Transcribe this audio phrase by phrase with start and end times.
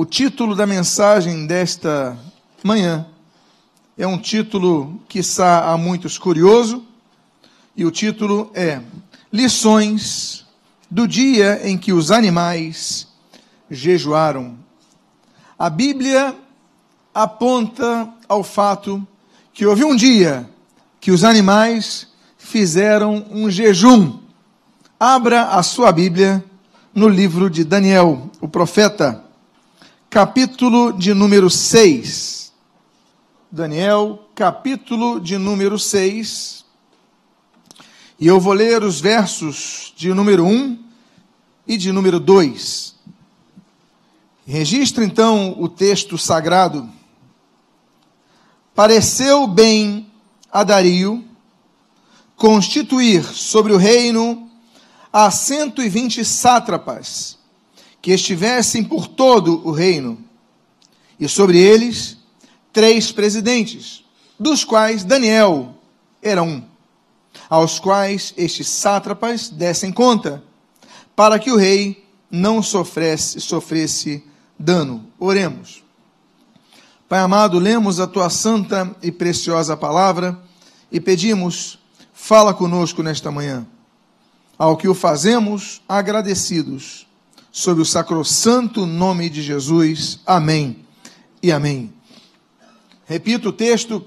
[0.00, 2.18] O título da mensagem desta
[2.64, 3.06] manhã
[3.98, 6.82] é um título que está a muitos curioso,
[7.76, 8.80] e o título é
[9.30, 10.46] Lições
[10.90, 13.08] do dia em que os animais
[13.70, 14.56] jejuaram.
[15.58, 16.34] A Bíblia
[17.12, 19.06] aponta ao fato
[19.52, 20.48] que houve um dia
[20.98, 22.08] que os animais
[22.38, 24.18] fizeram um jejum.
[24.98, 26.42] Abra a sua Bíblia
[26.94, 29.28] no livro de Daniel, o profeta,
[30.10, 32.52] capítulo de número 6.
[33.48, 36.64] Daniel, capítulo de número 6.
[38.18, 40.82] E eu vou ler os versos de número 1
[41.64, 42.96] e de número 2.
[44.44, 46.90] Registra então o texto sagrado.
[48.74, 50.10] Pareceu bem
[50.50, 51.24] a Dario
[52.34, 54.50] constituir sobre o reino
[55.12, 57.39] a 120 sátrapas
[58.00, 60.18] que estivessem por todo o reino,
[61.18, 62.16] e sobre eles
[62.72, 64.04] três presidentes,
[64.38, 65.74] dos quais Daniel
[66.22, 66.64] era um,
[67.48, 70.42] aos quais estes sátrapas dessem conta,
[71.14, 74.24] para que o rei não sofresse, sofresse
[74.58, 75.06] dano.
[75.18, 75.82] Oremos.
[77.08, 80.40] Pai amado, lemos a tua santa e preciosa palavra
[80.90, 81.78] e pedimos,
[82.14, 83.66] fala conosco nesta manhã
[84.60, 87.06] ao que o fazemos agradecidos,
[87.50, 90.20] sob o sacrossanto nome de Jesus.
[90.24, 90.84] Amém
[91.42, 91.92] e amém.
[93.06, 94.06] Repito o texto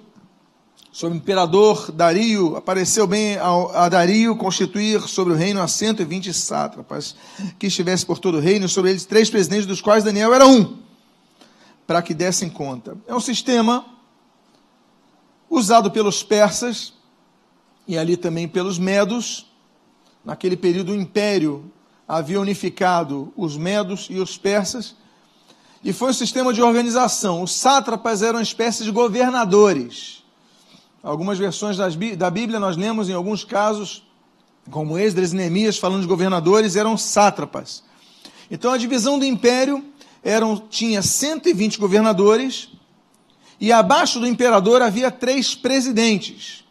[0.92, 7.16] sobre o imperador Dario, apareceu bem a, Dario constituir sobre o reino a 120 sátrapas,
[7.58, 10.78] que estivesse por todo o reino, sobre eles três presidentes, dos quais Daniel era um,
[11.88, 12.96] para que dessem conta.
[13.08, 13.84] É um sistema
[15.50, 16.94] usado pelos persas
[17.88, 19.48] e ali também pelos medos,
[20.24, 21.72] naquele período o império
[22.08, 24.96] havia unificado os medos e os persas,
[25.84, 27.42] e foi um sistema de organização.
[27.42, 30.24] Os sátrapas eram uma espécie de governadores.
[31.02, 34.08] Algumas versões da Bíblia nós lemos em alguns casos,
[34.72, 37.84] como Esdras e Neemias, falando de governadores, eram sátrapas.
[38.50, 39.84] Então a divisão do império
[40.24, 42.70] eram, tinha 120 governadores,
[43.60, 46.64] e abaixo do imperador havia três presidentes.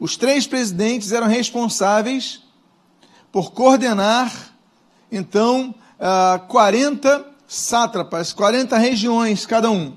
[0.00, 2.42] Os três presidentes eram responsáveis
[3.36, 4.32] por coordenar,
[5.12, 5.74] então,
[6.48, 9.94] 40 sátrapas, 40 regiões cada um.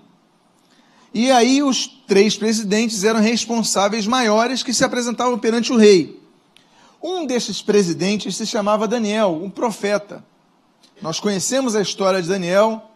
[1.14, 6.22] E aí os três presidentes eram responsáveis maiores que se apresentavam perante o rei.
[7.02, 10.22] Um desses presidentes se chamava Daniel, um profeta.
[11.02, 12.92] Nós conhecemos a história de Daniel,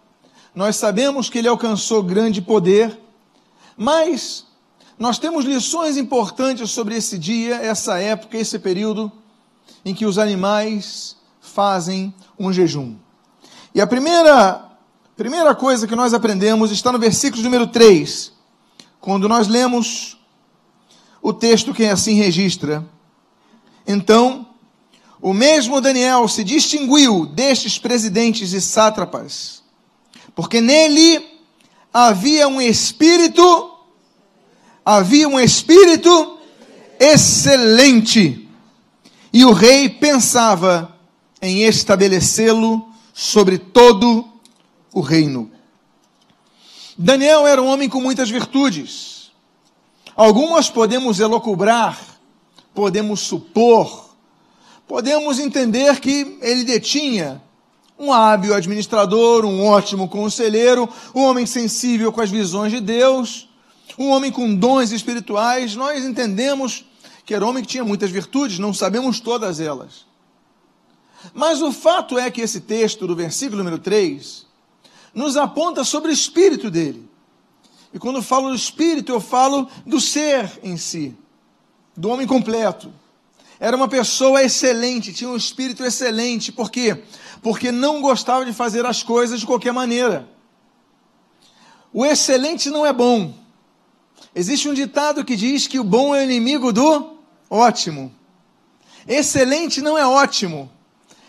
[0.53, 2.99] nós sabemos que ele alcançou grande poder,
[3.77, 4.45] mas
[4.99, 9.09] nós temos lições importantes sobre esse dia, essa época, esse período
[9.85, 12.95] em que os animais fazem um jejum.
[13.75, 14.71] E a primeira,
[15.15, 18.31] primeira coisa que nós aprendemos está no versículo número 3,
[18.99, 20.17] quando nós lemos
[21.21, 22.85] o texto que assim registra.
[23.87, 24.47] Então,
[25.21, 29.63] o mesmo Daniel se distinguiu destes presidentes e sátrapas,
[30.35, 31.25] porque nele
[31.93, 33.71] havia um espírito,
[34.85, 36.39] havia um espírito
[36.99, 38.42] excelente
[39.33, 40.95] e o rei pensava
[41.41, 44.29] em estabelecê-lo sobre todo
[44.93, 45.51] o reino.
[46.95, 49.31] Daniel era um homem com muitas virtudes.
[50.15, 51.99] Algumas podemos elocubrar,
[52.75, 54.15] podemos supor,
[54.87, 57.41] podemos entender que ele detinha
[57.97, 63.49] um hábil administrador, um ótimo conselheiro, um homem sensível com as visões de Deus,
[63.97, 65.75] um homem com dons espirituais.
[65.75, 66.85] Nós entendemos
[67.25, 70.05] que era homem que tinha muitas virtudes, não sabemos todas elas.
[71.33, 74.45] Mas o fato é que esse texto, do versículo número 3,
[75.13, 77.07] nos aponta sobre o espírito dele.
[77.93, 81.15] E quando eu falo do espírito, eu falo do ser em si,
[81.95, 82.91] do homem completo.
[83.59, 86.51] Era uma pessoa excelente, tinha um espírito excelente.
[86.51, 87.03] Por quê?
[87.41, 90.27] Porque não gostava de fazer as coisas de qualquer maneira.
[91.93, 93.33] O excelente não é bom.
[94.35, 97.12] Existe um ditado que diz que o bom é inimigo do
[97.53, 98.13] ótimo.
[99.07, 100.71] Excelente não é ótimo.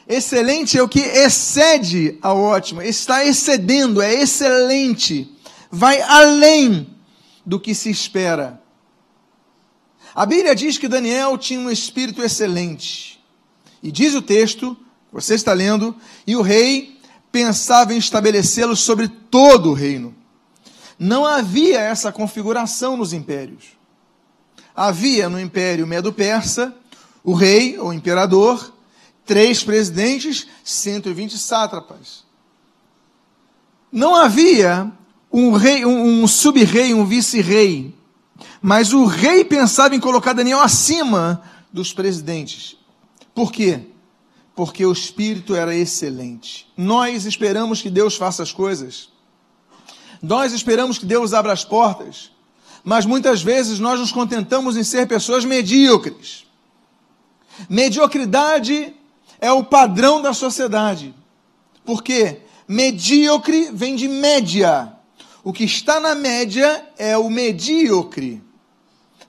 [0.08, 5.34] Excelente é o que excede ao ótimo, está excedendo, é excelente,
[5.70, 6.94] vai além
[7.44, 8.60] do que se espera.
[10.14, 13.18] A Bíblia diz que Daniel tinha um espírito excelente.
[13.82, 14.76] E diz o texto,
[15.10, 16.98] você está lendo, e o rei
[17.32, 20.14] pensava em estabelecê-lo sobre todo o reino.
[20.98, 23.64] Não havia essa configuração nos impérios.
[24.74, 26.74] Havia no Império Medo-Persa
[27.22, 28.72] o rei, ou imperador,
[29.24, 32.24] três presidentes, 120 sátrapas.
[33.90, 34.92] Não havia
[35.32, 37.94] um rei, um, um sub-rei, um vice-rei,
[38.60, 41.42] mas o rei pensava em colocar Daniel acima
[41.72, 42.76] dos presidentes.
[43.34, 43.80] Por quê?
[44.54, 46.70] Porque o espírito era excelente.
[46.76, 49.08] Nós esperamos que Deus faça as coisas.
[50.22, 52.30] Nós esperamos que Deus abra as portas.
[52.84, 56.44] Mas muitas vezes nós nos contentamos em ser pessoas medíocres.
[57.68, 58.94] Mediocridade
[59.40, 61.14] é o padrão da sociedade.
[61.84, 64.92] Porque medíocre vem de média.
[65.42, 68.42] O que está na média é o medíocre.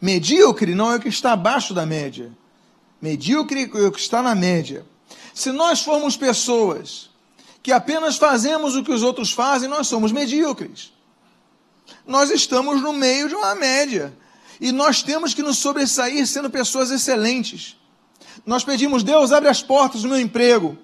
[0.02, 2.32] Medíocre não é o que está abaixo da média.
[3.02, 4.86] Medíocre é o que está na média.
[5.34, 7.10] Se nós formos pessoas
[7.64, 10.95] que apenas fazemos o que os outros fazem, nós somos medíocres.
[12.06, 14.16] Nós estamos no meio de uma média.
[14.60, 17.78] E nós temos que nos sobressair sendo pessoas excelentes.
[18.46, 20.78] Nós pedimos, Deus, abre as portas do meu emprego.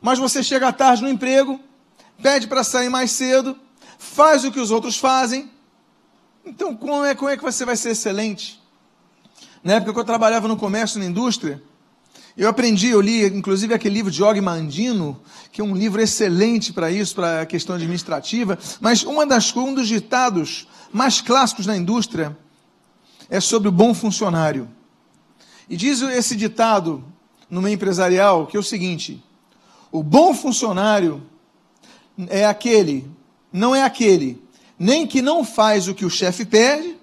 [0.00, 1.60] Mas você chega tarde no emprego,
[2.22, 3.58] pede para sair mais cedo,
[3.98, 5.50] faz o que os outros fazem.
[6.44, 8.62] Então, como é, como é que você vai ser excelente?
[9.62, 11.62] Na época que eu trabalhava no comércio, na indústria,
[12.36, 15.18] eu aprendi, eu li inclusive aquele livro de Og Mandino,
[15.50, 19.72] que é um livro excelente para isso, para a questão administrativa, mas uma das, um
[19.72, 22.36] dos ditados mais clássicos na indústria
[23.30, 24.68] é sobre o bom funcionário.
[25.68, 27.02] E diz esse ditado
[27.50, 29.22] no meio empresarial que é o seguinte:
[29.90, 31.22] o bom funcionário
[32.28, 33.10] é aquele,
[33.52, 34.42] não é aquele,
[34.78, 36.96] nem que não faz o que o chefe pede,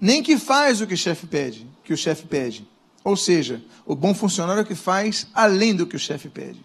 [0.00, 2.67] nem que faz o que o chefe pede, que o chefe pede.
[3.08, 6.62] Ou seja, o bom funcionário é que faz além do que o chefe pede.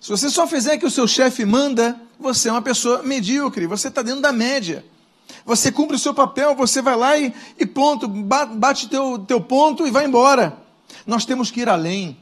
[0.00, 3.66] Se você só fizer o que o seu chefe manda, você é uma pessoa medíocre,
[3.66, 4.84] você está dentro da média.
[5.44, 9.84] Você cumpre o seu papel, você vai lá e, e ponto, bate teu, teu ponto
[9.84, 10.56] e vai embora.
[11.04, 12.16] Nós temos que ir além.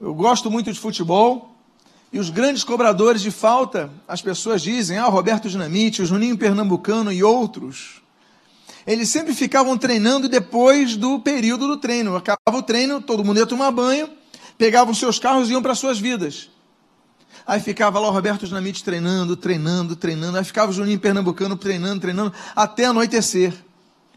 [0.00, 1.52] Eu gosto muito de futebol,
[2.12, 7.10] e os grandes cobradores de falta, as pessoas dizem, ah, Roberto Dinamite, o Juninho Pernambucano
[7.10, 8.01] e outros,
[8.86, 12.16] eles sempre ficavam treinando depois do período do treino.
[12.16, 14.08] Acabava o treino, todo mundo ia tomar banho,
[14.58, 16.50] pegavam seus carros e iam para suas vidas.
[17.46, 20.38] Aí ficava lá o Roberto Dinamite treinando, treinando, treinando.
[20.38, 23.52] Aí ficava o Juninho Pernambucano treinando, treinando, até anoitecer.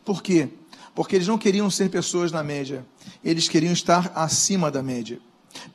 [0.04, 0.50] Por quê?
[0.94, 2.86] Porque eles não queriam ser pessoas na média.
[3.24, 5.20] Eles queriam estar acima da média.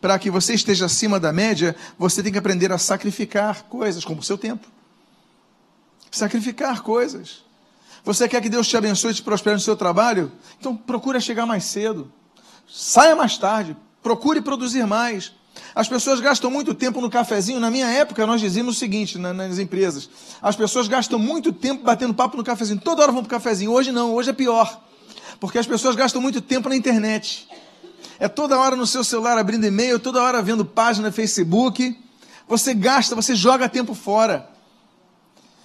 [0.01, 4.21] Para que você esteja acima da média, você tem que aprender a sacrificar coisas, como
[4.21, 4.67] o seu tempo.
[6.11, 7.45] Sacrificar coisas.
[8.05, 10.33] Você quer que Deus te abençoe e te prospere no seu trabalho?
[10.59, 12.13] Então procure chegar mais cedo.
[12.69, 13.77] Saia mais tarde.
[14.03, 15.33] Procure produzir mais.
[15.75, 17.61] As pessoas gastam muito tempo no cafezinho.
[17.61, 20.09] Na minha época, nós dizíamos o seguinte nas empresas:
[20.41, 22.81] as pessoas gastam muito tempo batendo papo no cafezinho.
[22.81, 23.73] Toda hora vão para o cafezinho.
[23.73, 24.81] Hoje não, hoje é pior.
[25.39, 27.49] Porque as pessoas gastam muito tempo na internet.
[28.19, 31.99] É toda hora no seu celular abrindo e-mail, toda hora vendo página no Facebook.
[32.47, 34.51] Você gasta, você joga tempo fora.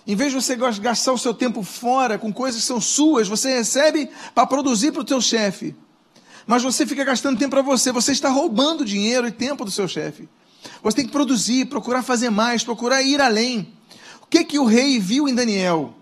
[0.08, 3.56] Em vez de você gastar o seu tempo fora com coisas que são suas, você
[3.56, 5.76] recebe para produzir para o seu chefe.
[6.46, 9.88] Mas você fica gastando tempo para você, você está roubando dinheiro e tempo do seu
[9.88, 10.30] chefe.
[10.84, 13.74] Você tem que produzir, procurar fazer mais, procurar ir além.
[14.22, 15.96] O que que o rei viu em Daniel?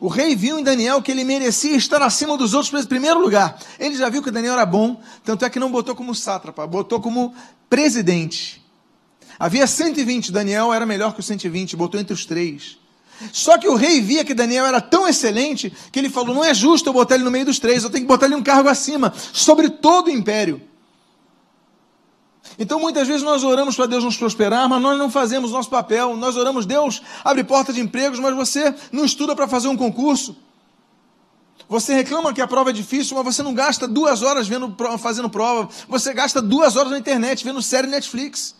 [0.00, 3.56] O rei viu em Daniel que ele merecia estar acima dos outros em primeiro lugar.
[3.78, 7.00] Ele já viu que Daniel era bom, tanto é que não botou como sátrapa, botou
[7.00, 7.32] como
[7.70, 8.64] presidente.
[9.38, 12.78] Havia 120, Daniel era melhor que os 120, botou entre os três.
[13.32, 16.54] Só que o rei via que Daniel era tão excelente que ele falou: não é
[16.54, 18.68] justo eu botar ele no meio dos três, eu tenho que botar ele um cargo
[18.68, 20.62] acima, sobre todo o império.
[22.58, 26.16] Então muitas vezes nós oramos para Deus nos prosperar, mas nós não fazemos nosso papel.
[26.16, 30.36] Nós oramos, Deus abre porta de empregos, mas você não estuda para fazer um concurso.
[31.68, 35.28] Você reclama que a prova é difícil, mas você não gasta duas horas vendo, fazendo
[35.28, 35.68] prova.
[35.88, 38.54] Você gasta duas horas na internet vendo série Netflix.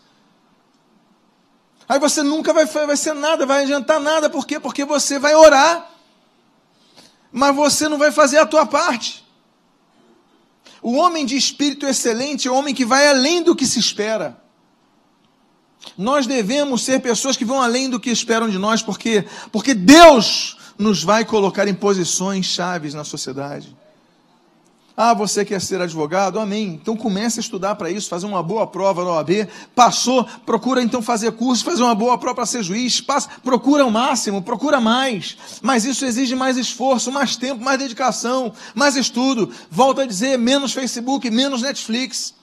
[1.89, 4.29] Aí você nunca vai, vai ser nada, vai adiantar nada.
[4.29, 4.61] Por quê?
[4.61, 5.91] Porque você vai orar,
[7.33, 9.27] mas você não vai fazer a tua parte.
[10.83, 14.37] O homem de espírito excelente é o homem que vai além do que se espera.
[15.97, 20.57] Nós devemos ser pessoas que vão além do que esperam de nós, porque porque Deus
[20.77, 23.75] nos vai colocar em posições chaves na sociedade.
[25.01, 26.41] Ah, você quer ser advogado?
[26.41, 26.71] Amém.
[26.71, 29.49] Então comece a estudar para isso, fazer uma boa prova na OAB.
[29.73, 33.01] Passou, procura então fazer curso, fazer uma boa prova para ser juiz.
[33.01, 35.39] Passa, procura o máximo, procura mais.
[35.63, 39.53] Mas isso exige mais esforço, mais tempo, mais dedicação, mais estudo.
[39.71, 42.35] Volto a dizer, menos Facebook, menos Netflix.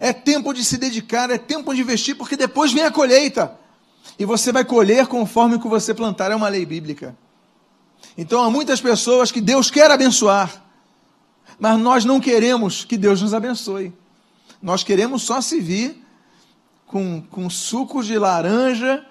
[0.00, 3.56] É tempo de se dedicar, é tempo de investir, porque depois vem a colheita.
[4.18, 6.32] E você vai colher conforme o que você plantar.
[6.32, 7.16] É uma lei bíblica.
[8.16, 10.64] Então há muitas pessoas que Deus quer abençoar,
[11.58, 13.92] mas nós não queremos que Deus nos abençoe.
[14.62, 16.02] Nós queremos só se vir
[16.86, 19.04] com, com suco de laranja,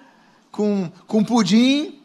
[0.50, 2.00] com, com pudim,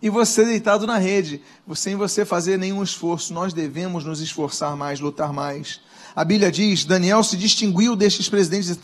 [0.00, 1.42] e você deitado na rede,
[1.74, 3.32] sem você fazer nenhum esforço.
[3.34, 5.80] Nós devemos nos esforçar mais, lutar mais.
[6.14, 8.78] A Bíblia diz: Daniel se distinguiu destes presidentes e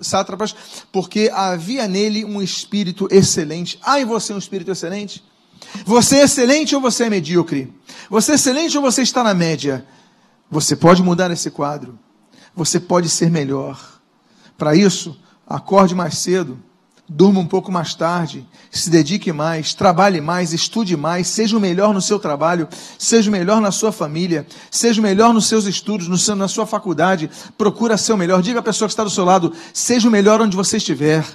[0.00, 0.54] sátrapas
[0.92, 3.78] porque havia nele um espírito excelente.
[3.82, 5.22] Há em você um espírito excelente?
[5.84, 7.72] Você é excelente ou você é medíocre?
[8.08, 9.86] Você é excelente ou você está na média?
[10.50, 11.98] Você pode mudar esse quadro.
[12.54, 14.00] Você pode ser melhor.
[14.58, 16.58] Para isso, acorde mais cedo
[17.12, 21.92] durma um pouco mais tarde, se dedique mais, trabalhe mais, estude mais, seja o melhor
[21.92, 26.06] no seu trabalho, seja o melhor na sua família, seja o melhor nos seus estudos,
[26.06, 28.40] no seu, na sua faculdade, procura ser o melhor.
[28.40, 31.26] Diga à pessoa que está do seu lado, seja o melhor onde você estiver.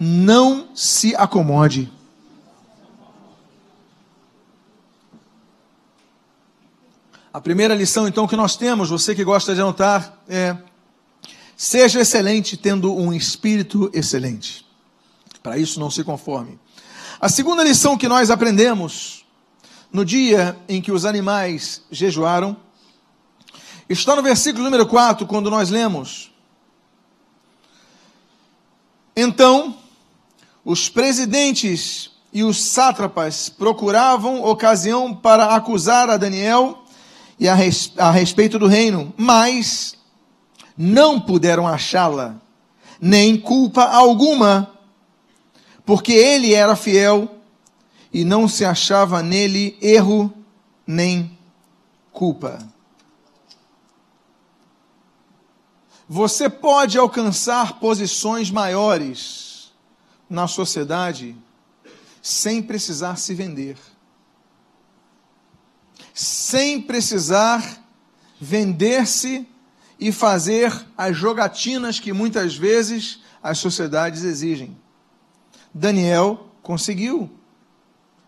[0.00, 1.92] Não se acomode.
[7.32, 10.56] A primeira lição, então, que nós temos, você que gosta de anotar, é
[11.62, 14.66] Seja excelente tendo um espírito excelente.
[15.42, 16.58] Para isso, não se conforme.
[17.20, 19.26] A segunda lição que nós aprendemos
[19.92, 22.56] no dia em que os animais jejuaram
[23.90, 26.32] está no versículo número 4, quando nós lemos:
[29.14, 29.76] Então,
[30.70, 36.84] os presidentes e os sátrapas procuravam ocasião para acusar a Daniel
[37.40, 39.96] e a, res, a respeito do reino, mas
[40.78, 42.36] não puderam achá-la,
[43.00, 44.70] nem culpa alguma,
[45.84, 47.28] porque ele era fiel
[48.12, 50.32] e não se achava nele erro
[50.86, 51.36] nem
[52.12, 52.60] culpa.
[56.08, 59.49] Você pode alcançar posições maiores
[60.30, 61.36] na sociedade
[62.22, 63.76] sem precisar se vender,
[66.14, 67.84] sem precisar
[68.40, 69.46] vender-se
[69.98, 74.76] e fazer as jogatinas que muitas vezes as sociedades exigem.
[75.74, 77.30] Daniel conseguiu.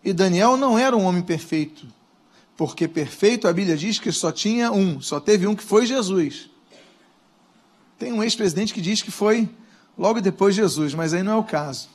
[0.03, 1.87] E Daniel não era um homem perfeito,
[2.57, 6.49] porque perfeito a Bíblia diz que só tinha um, só teve um que foi Jesus.
[7.97, 9.49] Tem um ex-presidente que diz que foi
[9.97, 11.89] logo depois de Jesus, mas aí não é o caso.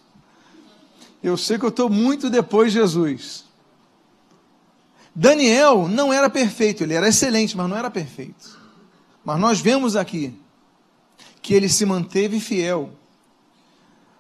[1.22, 3.44] Eu sei que eu estou muito depois de Jesus.
[5.14, 8.56] Daniel não era perfeito, ele era excelente, mas não era perfeito.
[9.24, 10.38] Mas nós vemos aqui
[11.42, 12.92] que ele se manteve fiel.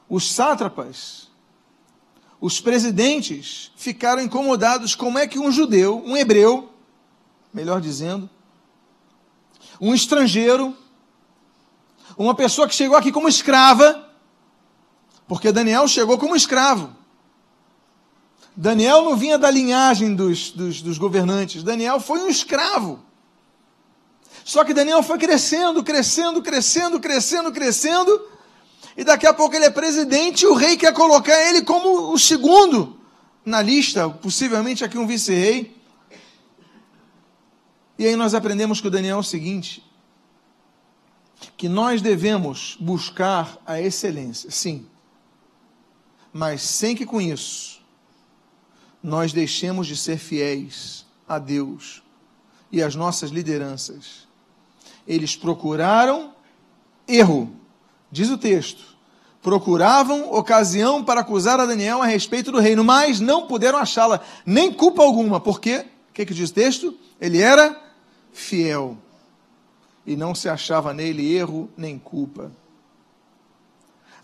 [0.08, 1.28] Os sátrapas,
[2.40, 6.72] os presidentes ficaram incomodados como é que um judeu, um hebreu,
[7.52, 8.28] melhor dizendo,
[9.80, 10.76] um estrangeiro,
[12.18, 14.08] uma pessoa que chegou aqui como escrava,
[15.28, 16.96] porque Daniel chegou como escravo.
[18.56, 22.98] Daniel não vinha da linhagem dos, dos, dos governantes, Daniel foi um escravo.
[24.44, 28.28] Só que Daniel foi crescendo, crescendo, crescendo, crescendo, crescendo.
[28.96, 32.18] E daqui a pouco ele é presidente e o rei quer colocar ele como o
[32.18, 32.98] segundo
[33.44, 35.76] na lista, possivelmente aqui um vice-rei.
[37.98, 39.84] E aí nós aprendemos com Daniel o seguinte:
[41.56, 44.86] que nós devemos buscar a excelência, sim,
[46.32, 47.80] mas sem que com isso
[49.02, 52.02] nós deixemos de ser fiéis a Deus
[52.70, 54.28] e às nossas lideranças
[55.06, 56.34] eles procuraram
[57.06, 57.50] erro,
[58.12, 58.98] diz o texto.
[59.40, 64.70] Procuravam ocasião para acusar a Daniel a respeito do reino, mas não puderam achá-la, nem
[64.70, 65.78] culpa alguma, porque,
[66.10, 66.94] o que, que diz o texto?
[67.18, 67.80] Ele era
[68.32, 68.98] fiel
[70.08, 72.50] e não se achava nele erro nem culpa.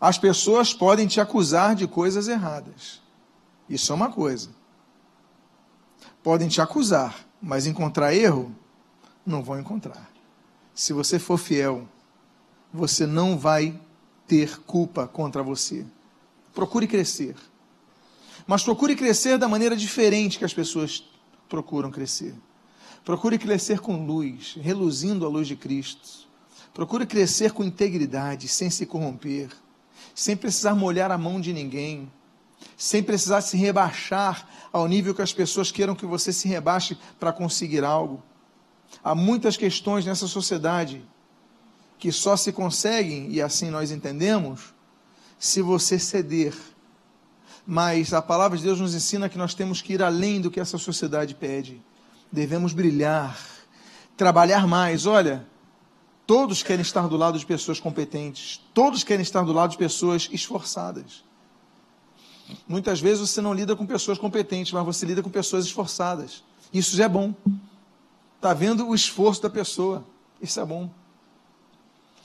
[0.00, 3.00] As pessoas podem te acusar de coisas erradas.
[3.68, 4.50] Isso é uma coisa.
[6.22, 8.54] Podem te acusar, mas encontrar erro,
[9.24, 10.14] não vão encontrar
[10.74, 11.88] se você for fiel,
[12.72, 13.80] você não vai
[14.26, 15.86] ter culpa contra você.
[16.52, 17.36] Procure crescer.
[18.46, 21.08] Mas procure crescer da maneira diferente que as pessoas
[21.48, 22.34] procuram crescer.
[23.04, 26.26] Procure crescer com luz, reluzindo a luz de Cristo.
[26.72, 29.50] Procure crescer com integridade, sem se corromper,
[30.14, 32.10] sem precisar molhar a mão de ninguém,
[32.76, 37.32] sem precisar se rebaixar ao nível que as pessoas queiram que você se rebaixe para
[37.32, 38.22] conseguir algo.
[39.02, 41.04] Há muitas questões nessa sociedade
[41.98, 44.74] que só se conseguem, e assim nós entendemos,
[45.38, 46.54] se você ceder.
[47.66, 50.58] Mas a palavra de Deus nos ensina que nós temos que ir além do que
[50.58, 51.82] essa sociedade pede.
[52.34, 53.38] Devemos brilhar,
[54.16, 55.06] trabalhar mais.
[55.06, 55.46] Olha,
[56.26, 60.28] todos querem estar do lado de pessoas competentes, todos querem estar do lado de pessoas
[60.32, 61.22] esforçadas.
[62.66, 66.42] Muitas vezes você não lida com pessoas competentes, mas você lida com pessoas esforçadas.
[66.72, 67.32] Isso já é bom.
[68.34, 70.04] Está vendo o esforço da pessoa.
[70.42, 70.90] Isso é bom.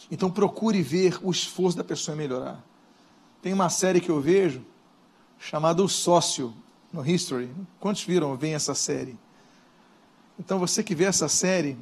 [0.10, 2.60] Então procure ver o esforço da pessoa melhorar.
[3.44, 4.66] Tem uma série que eu vejo
[5.38, 6.51] chamada O Sócio
[6.92, 7.51] no History.
[7.80, 9.16] Quantos viram vem essa série?
[10.39, 11.77] Então você que vê essa série,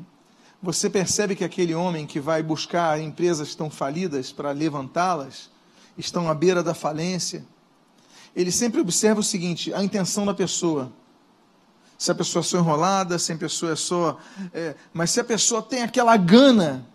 [0.62, 5.52] você percebe que aquele homem que vai buscar empresas estão falidas para levantá-las,
[5.96, 7.46] estão à beira da falência,
[8.36, 10.92] ele sempre observa o seguinte: a intenção da pessoa.
[11.98, 14.18] Se a pessoa é só enrolada, se a pessoa é só.
[14.54, 16.86] É, mas se a pessoa tem aquela gana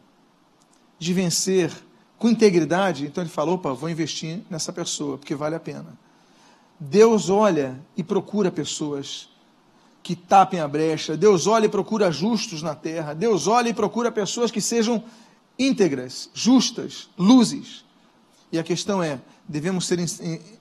[0.98, 1.72] de vencer
[2.18, 5.98] com integridade, então ele falou: opa, vou investir nessa pessoa, porque vale a pena.
[6.78, 9.31] Deus olha e procura pessoas
[10.02, 11.16] que tapem a brecha.
[11.16, 13.14] Deus olha e procura justos na terra.
[13.14, 15.02] Deus olha e procura pessoas que sejam
[15.58, 17.84] íntegras, justas, luzes.
[18.50, 19.98] E a questão é: devemos ser,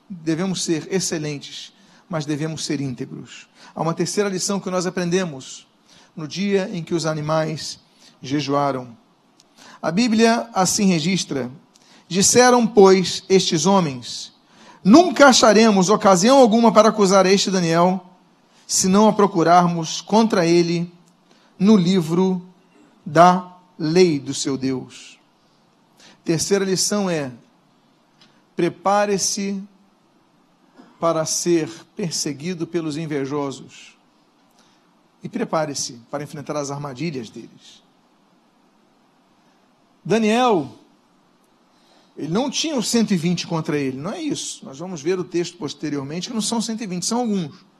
[0.09, 1.73] devemos ser excelentes,
[2.09, 3.47] mas devemos ser íntegros.
[3.73, 5.67] Há uma terceira lição que nós aprendemos
[6.15, 7.79] no dia em que os animais
[8.21, 8.95] jejuaram.
[9.81, 11.49] A Bíblia assim registra:
[12.07, 14.31] Disseram, pois, estes homens:
[14.83, 18.10] Nunca acharemos ocasião alguma para acusar este Daniel
[18.71, 20.89] se não a procurarmos contra ele
[21.59, 22.41] no livro
[23.05, 25.19] da lei do seu Deus.
[26.23, 27.33] Terceira lição é:
[28.55, 29.61] prepare-se
[31.01, 33.97] para ser perseguido pelos invejosos.
[35.21, 37.83] E prepare-se para enfrentar as armadilhas deles.
[40.01, 40.73] Daniel,
[42.15, 44.63] ele não tinha os 120 contra ele, não é isso.
[44.63, 47.70] Nós vamos ver o texto posteriormente que não são 120, são alguns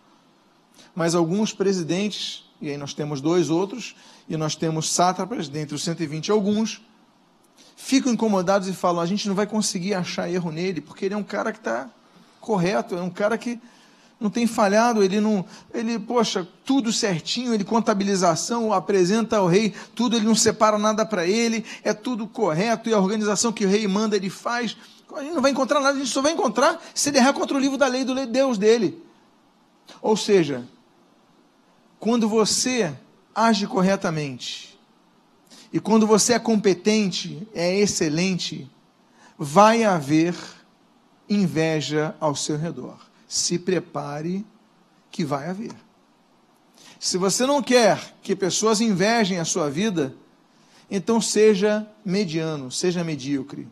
[0.95, 3.95] mas alguns presidentes, e aí nós temos dois outros,
[4.29, 6.81] e nós temos sátrapas, dentre os 120 alguns,
[7.75, 11.17] ficam incomodados e falam: a gente não vai conseguir achar erro nele, porque ele é
[11.17, 11.89] um cara que está
[12.39, 13.59] correto, é um cara que
[14.21, 15.43] não tem falhado, ele não,
[15.73, 21.25] ele, poxa, tudo certinho, ele contabilização, apresenta ao rei, tudo, ele não separa nada para
[21.25, 24.77] ele, é tudo correto, e a organização que o rei manda, ele faz.
[25.15, 27.57] A gente não vai encontrar nada, a gente só vai encontrar se ele errar contra
[27.57, 29.03] o livro da lei do Deus dele.
[30.03, 30.67] Ou seja,
[32.01, 32.97] quando você
[33.33, 34.75] age corretamente
[35.71, 38.67] e quando você é competente, é excelente,
[39.37, 40.35] vai haver
[41.29, 42.97] inveja ao seu redor.
[43.27, 44.43] Se prepare
[45.11, 45.75] que vai haver.
[46.99, 50.15] Se você não quer que pessoas invejem a sua vida,
[50.89, 53.67] então seja mediano, seja medíocre.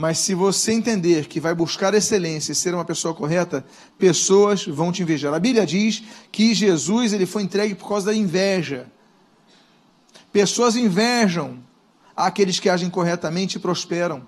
[0.00, 3.66] Mas se você entender que vai buscar excelência e ser uma pessoa correta,
[3.98, 5.34] pessoas vão te invejar.
[5.34, 8.86] A Bíblia diz que Jesus ele foi entregue por causa da inveja.
[10.30, 11.58] Pessoas invejam
[12.16, 14.24] aqueles que agem corretamente e prosperam.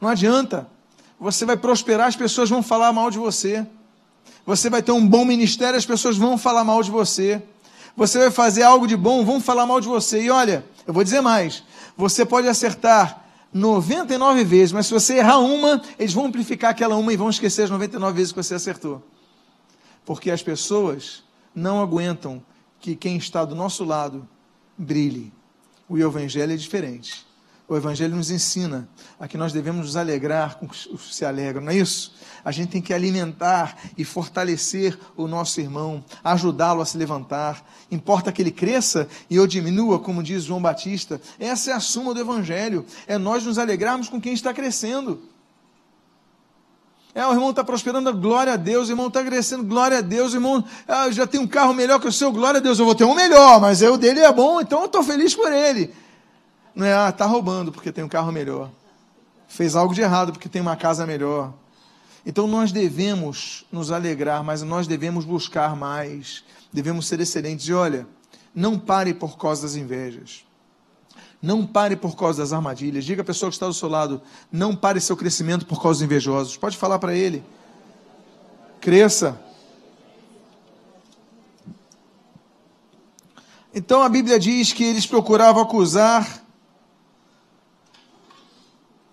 [0.00, 0.66] Não adianta.
[1.20, 3.64] Você vai prosperar, as pessoas vão falar mal de você.
[4.44, 7.40] Você vai ter um bom ministério, as pessoas vão falar mal de você.
[7.96, 10.20] Você vai fazer algo de bom, vão falar mal de você.
[10.20, 11.62] E olha, eu vou dizer mais:
[11.96, 13.21] você pode acertar
[13.52, 17.64] 99 vezes, mas se você errar uma, eles vão amplificar aquela uma e vão esquecer
[17.64, 19.02] as 99 vezes que você acertou.
[20.04, 21.22] Porque as pessoas
[21.54, 22.42] não aguentam
[22.80, 24.26] que quem está do nosso lado
[24.76, 25.32] brilhe.
[25.88, 27.26] O evangelho é diferente.
[27.72, 28.86] O Evangelho nos ensina
[29.18, 32.14] a que nós devemos nos alegrar com os que se alegram, não é isso?
[32.44, 37.66] A gente tem que alimentar e fortalecer o nosso irmão, ajudá-lo a se levantar.
[37.90, 41.18] Importa que ele cresça e eu diminua, como diz João Batista.
[41.40, 42.84] Essa é a suma do Evangelho.
[43.06, 45.22] É nós nos alegrarmos com quem está crescendo.
[47.14, 50.34] É, o irmão está prosperando, glória a Deus, o irmão está crescendo, glória a Deus,
[50.34, 52.84] o irmão ah, já tem um carro melhor que o seu, glória a Deus, eu
[52.84, 56.01] vou ter um melhor, mas o dele é bom, então eu estou feliz por ele.
[56.74, 58.70] Não é, ah, está roubando porque tem um carro melhor.
[59.46, 61.52] Fez algo de errado porque tem uma casa melhor.
[62.24, 66.44] Então nós devemos nos alegrar, mas nós devemos buscar mais.
[66.72, 67.66] Devemos ser excelentes.
[67.68, 68.06] E olha,
[68.54, 70.44] não pare por causa das invejas.
[71.42, 73.04] Não pare por causa das armadilhas.
[73.04, 76.04] Diga à pessoa que está do seu lado: não pare seu crescimento por causa dos
[76.04, 76.56] invejosos.
[76.56, 77.42] Pode falar para ele.
[78.80, 79.38] Cresça.
[83.74, 86.41] Então a Bíblia diz que eles procuravam acusar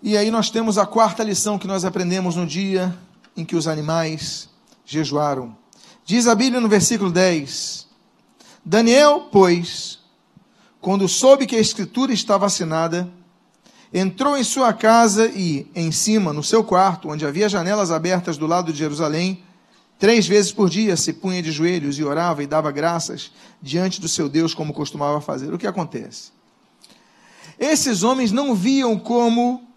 [0.02, 2.96] e aí nós temos a quarta lição que nós aprendemos no dia
[3.36, 4.48] em que os animais
[4.84, 5.54] jejuaram.
[6.04, 7.86] Diz a Bíblia no versículo 10:
[8.64, 9.98] Daniel, pois,
[10.80, 13.10] quando soube que a escritura estava assinada,
[13.92, 18.46] entrou em sua casa e, em cima, no seu quarto, onde havia janelas abertas do
[18.46, 19.42] lado de Jerusalém,
[19.98, 24.08] três vezes por dia se punha de joelhos e orava e dava graças diante do
[24.08, 25.52] seu Deus, como costumava fazer.
[25.52, 26.32] O que acontece?
[27.58, 29.69] Esses homens não viam como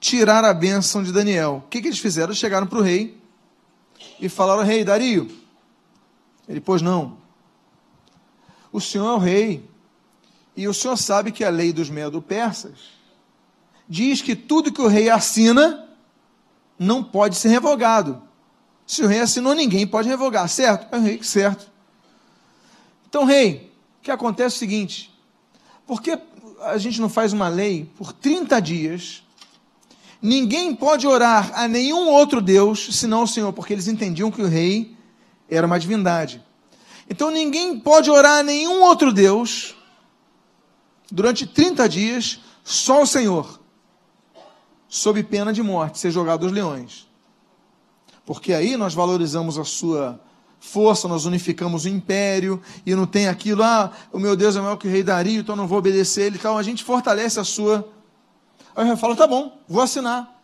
[0.00, 1.62] tirar a bênção de Daniel.
[1.64, 2.32] O que, que eles fizeram?
[2.32, 3.20] Chegaram para o rei
[4.18, 5.30] e falaram: Rei Dario.
[6.48, 7.18] Ele, pois não.
[8.72, 9.68] O senhor é o rei.
[10.56, 12.78] E o senhor sabe que a lei dos medo-persas
[13.88, 15.88] diz que tudo que o rei assina
[16.78, 18.22] não pode ser revogado.
[18.86, 20.92] Se o rei assinou, ninguém pode revogar, certo?
[20.92, 21.70] É o rei, certo.
[23.08, 25.14] Então, rei, o que acontece é o seguinte:
[25.86, 26.18] por que
[26.62, 29.22] a gente não faz uma lei por 30 dias?
[30.22, 34.46] Ninguém pode orar a nenhum outro Deus senão o Senhor, porque eles entendiam que o
[34.46, 34.94] rei
[35.48, 36.42] era uma divindade.
[37.08, 39.74] Então ninguém pode orar a nenhum outro Deus
[41.10, 43.60] durante 30 dias, só o Senhor,
[44.88, 47.08] sob pena de morte, ser jogado aos leões.
[48.24, 50.20] Porque aí nós valorizamos a sua
[50.60, 54.76] força, nós unificamos o império, e não tem aquilo, ah, o meu Deus é maior
[54.76, 57.88] que o rei Dario, então não vou obedecer ele então A gente fortalece a sua.
[58.74, 60.40] Aí o rei fala, tá bom, vou assinar.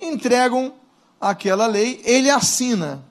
[0.00, 0.72] Entregam
[1.20, 3.04] aquela lei, ele assina.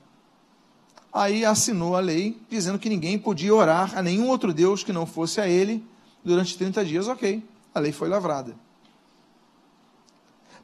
[1.12, 5.06] Aí assinou a lei, dizendo que ninguém podia orar a nenhum outro Deus que não
[5.06, 5.84] fosse a ele
[6.24, 7.08] durante 30 dias.
[7.08, 7.42] Ok,
[7.74, 8.54] a lei foi lavrada.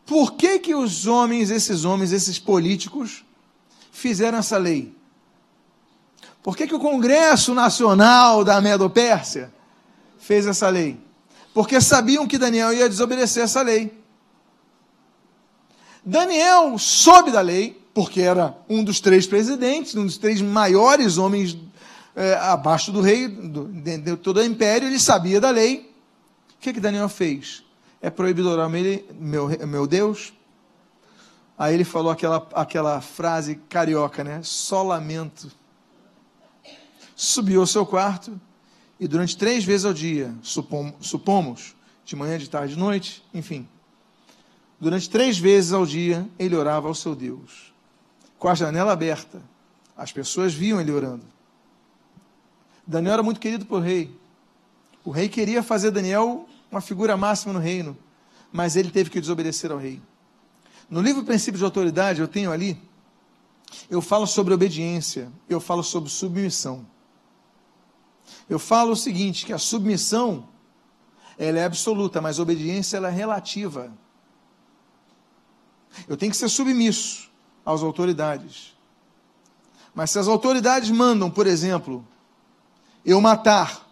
[0.06, 3.24] Por que, que os homens, esses homens, esses políticos,
[3.90, 4.94] fizeram essa lei?
[6.42, 9.50] Por que, que o Congresso Nacional da Medo-Pérsia
[10.18, 11.00] fez essa lei?
[11.54, 13.96] Porque sabiam que Daniel ia desobedecer essa lei.
[16.04, 21.56] Daniel soube da lei, porque era um dos três presidentes, um dos três maiores homens
[22.16, 25.94] é, abaixo do rei, do, de, de, todo o império, ele sabia da lei.
[26.56, 27.62] O que, que Daniel fez?
[28.02, 30.34] É proibido orar meu, meu Deus?
[31.56, 34.40] Aí ele falou aquela, aquela frase carioca, né?
[34.42, 35.50] Só lamento
[37.14, 38.38] subiu ao seu quarto
[39.04, 43.68] e durante três vezes ao dia, supom, supomos, de manhã, de tarde, de noite, enfim,
[44.80, 47.74] durante três vezes ao dia, ele orava ao seu Deus,
[48.38, 49.42] com a janela aberta.
[49.94, 51.22] As pessoas viam ele orando.
[52.86, 54.10] Daniel era muito querido por rei.
[55.04, 57.94] O rei queria fazer Daniel uma figura máxima no reino,
[58.50, 60.00] mas ele teve que desobedecer ao rei.
[60.88, 62.80] No livro Princípios de Autoridade, eu tenho ali,
[63.90, 66.93] eu falo sobre obediência, eu falo sobre submissão.
[68.48, 70.48] Eu falo o seguinte, que a submissão
[71.38, 73.92] ela é absoluta, mas a obediência ela é relativa.
[76.08, 77.30] Eu tenho que ser submisso
[77.64, 78.74] às autoridades.
[79.94, 82.06] Mas se as autoridades mandam, por exemplo,
[83.04, 83.88] eu matar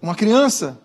[0.00, 0.80] uma criança,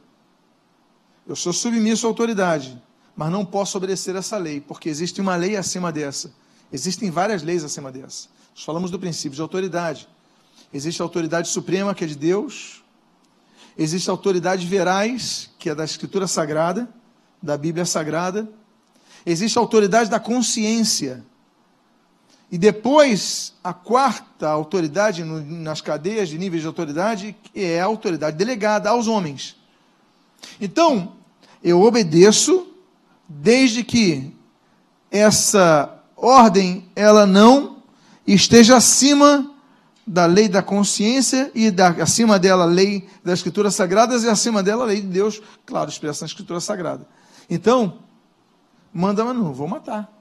[1.28, 2.82] eu sou submisso à autoridade,
[3.16, 6.34] mas não posso obedecer essa lei, porque existe uma lei acima dessa.
[6.72, 8.28] Existem várias leis acima dessa.
[8.56, 10.08] Nós falamos do princípio de autoridade.
[10.74, 12.84] Existe a autoridade suprema, que é de Deus,
[13.78, 16.88] Existe a autoridade verais, que é da Escritura Sagrada,
[17.42, 18.50] da Bíblia Sagrada.
[19.26, 21.26] Existe a autoridade da consciência.
[22.52, 28.38] E depois, a quarta autoridade no, nas cadeias de níveis de autoridade é a autoridade
[28.38, 29.58] delegada aos homens.
[30.62, 31.14] Então,
[31.64, 32.68] eu obedeço
[33.28, 34.32] desde que
[35.10, 37.78] essa ordem ela não
[38.28, 39.55] esteja acima
[40.06, 44.62] da lei da consciência e da, acima dela a lei das escrituras sagradas e acima
[44.62, 47.08] dela a lei de Deus, claro, expressa na escritura sagrada.
[47.50, 48.00] Então,
[48.94, 50.12] manda, mas não vou matar.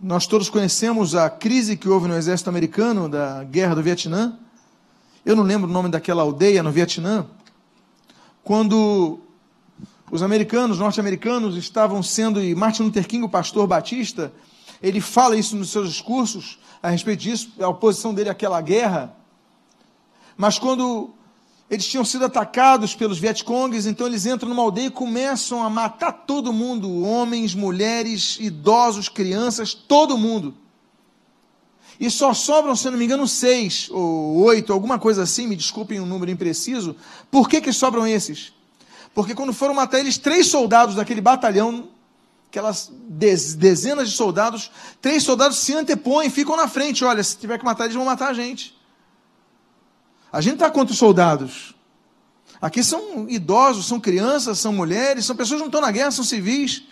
[0.00, 4.38] Nós todos conhecemos a crise que houve no exército americano da guerra do Vietnã.
[5.24, 7.26] Eu não lembro o nome daquela aldeia no Vietnã,
[8.42, 9.20] quando
[10.10, 14.32] os americanos, norte-americanos, estavam sendo, e Martin Luther King, o pastor batista,
[14.82, 19.14] ele fala isso nos seus discursos, a respeito disso, a oposição dele àquela guerra.
[20.36, 21.10] Mas quando
[21.70, 26.12] eles tinham sido atacados pelos Vietcongues, então eles entram numa aldeia e começam a matar
[26.12, 30.54] todo mundo: homens, mulheres, idosos, crianças, todo mundo.
[32.00, 36.00] E só sobram, se não me engano, seis ou oito, alguma coisa assim, me desculpem
[36.00, 36.96] o um número impreciso.
[37.30, 38.52] Por que, que sobram esses?
[39.14, 41.88] Porque quando foram matar eles, três soldados daquele batalhão
[42.52, 47.02] aquelas dezenas de soldados, três soldados se antepõem, ficam na frente.
[47.02, 48.78] Olha, se tiver que matar, eles vão matar a gente.
[50.30, 51.74] A gente está contra os soldados.
[52.60, 56.22] Aqui são idosos, são crianças, são mulheres, são pessoas que não estão na guerra, são
[56.22, 56.82] civis.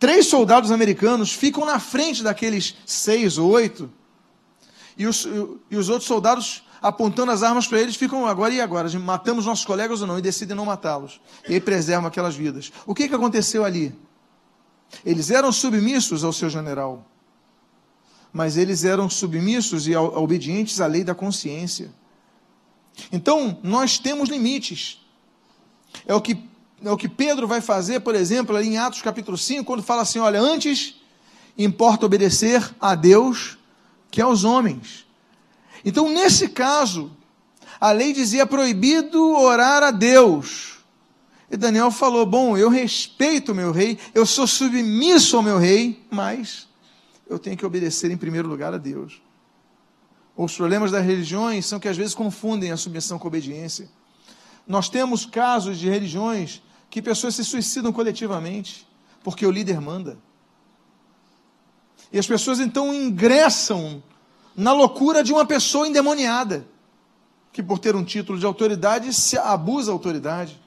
[0.00, 3.88] Três soldados americanos ficam na frente daqueles seis ou oito.
[4.98, 5.28] E os,
[5.70, 9.64] e os outros soldados apontando as armas para eles, ficam agora e agora, matamos nossos
[9.64, 11.20] colegas ou não, e decidem não matá-los.
[11.48, 12.72] E aí preservam aquelas vidas.
[12.84, 13.94] O que, que aconteceu ali?
[15.04, 17.04] Eles eram submissos ao seu general,
[18.32, 21.90] mas eles eram submissos e obedientes à lei da consciência.
[23.10, 25.00] Então, nós temos limites.
[26.06, 26.38] É o que,
[26.82, 30.02] é o que Pedro vai fazer, por exemplo, ali em Atos capítulo 5, quando fala
[30.02, 31.00] assim: olha, antes
[31.56, 33.58] importa obedecer a Deus
[34.10, 35.06] que aos homens.
[35.84, 37.10] Então, nesse caso,
[37.80, 40.73] a lei dizia proibido orar a Deus.
[41.50, 46.04] E Daniel falou: Bom, eu respeito o meu rei, eu sou submisso ao meu rei,
[46.10, 46.68] mas
[47.28, 49.22] eu tenho que obedecer em primeiro lugar a Deus.
[50.36, 53.88] Os problemas das religiões são que às vezes confundem a submissão com a obediência.
[54.66, 58.86] Nós temos casos de religiões que pessoas se suicidam coletivamente
[59.22, 60.18] porque o líder manda.
[62.12, 64.02] E as pessoas então ingressam
[64.54, 66.66] na loucura de uma pessoa endemoniada,
[67.52, 70.60] que por ter um título de autoridade se abusa a autoridade.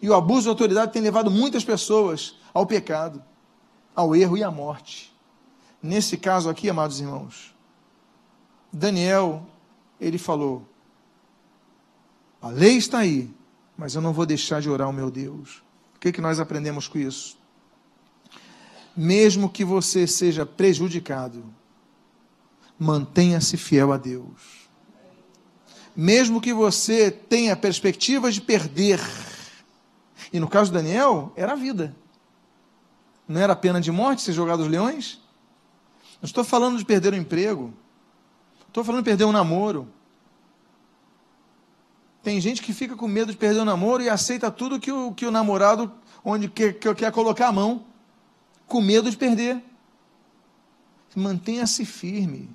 [0.00, 3.22] E o abuso de autoridade tem levado muitas pessoas ao pecado,
[3.94, 5.12] ao erro e à morte.
[5.82, 7.54] Nesse caso aqui, amados irmãos,
[8.72, 9.46] Daniel,
[10.00, 10.66] ele falou:
[12.40, 13.30] a lei está aí,
[13.76, 15.62] mas eu não vou deixar de orar ao meu Deus.
[15.96, 17.38] O que, que nós aprendemos com isso?
[18.96, 21.44] Mesmo que você seja prejudicado,
[22.78, 24.68] mantenha-se fiel a Deus.
[25.94, 29.00] Mesmo que você tenha perspectivas de perder,
[30.32, 31.96] e no caso de Daniel, era a vida.
[33.26, 35.20] Não era pena de morte ser jogado aos leões?
[36.20, 37.72] Não estou falando de perder o emprego.
[38.66, 39.88] Estou falando de perder um namoro.
[42.22, 45.12] Tem gente que fica com medo de perder o namoro e aceita tudo que o,
[45.12, 45.90] que o namorado
[46.24, 47.84] onde quer, que quer colocar a mão,
[48.66, 49.62] com medo de perder.
[51.16, 52.54] Mantenha-se firme.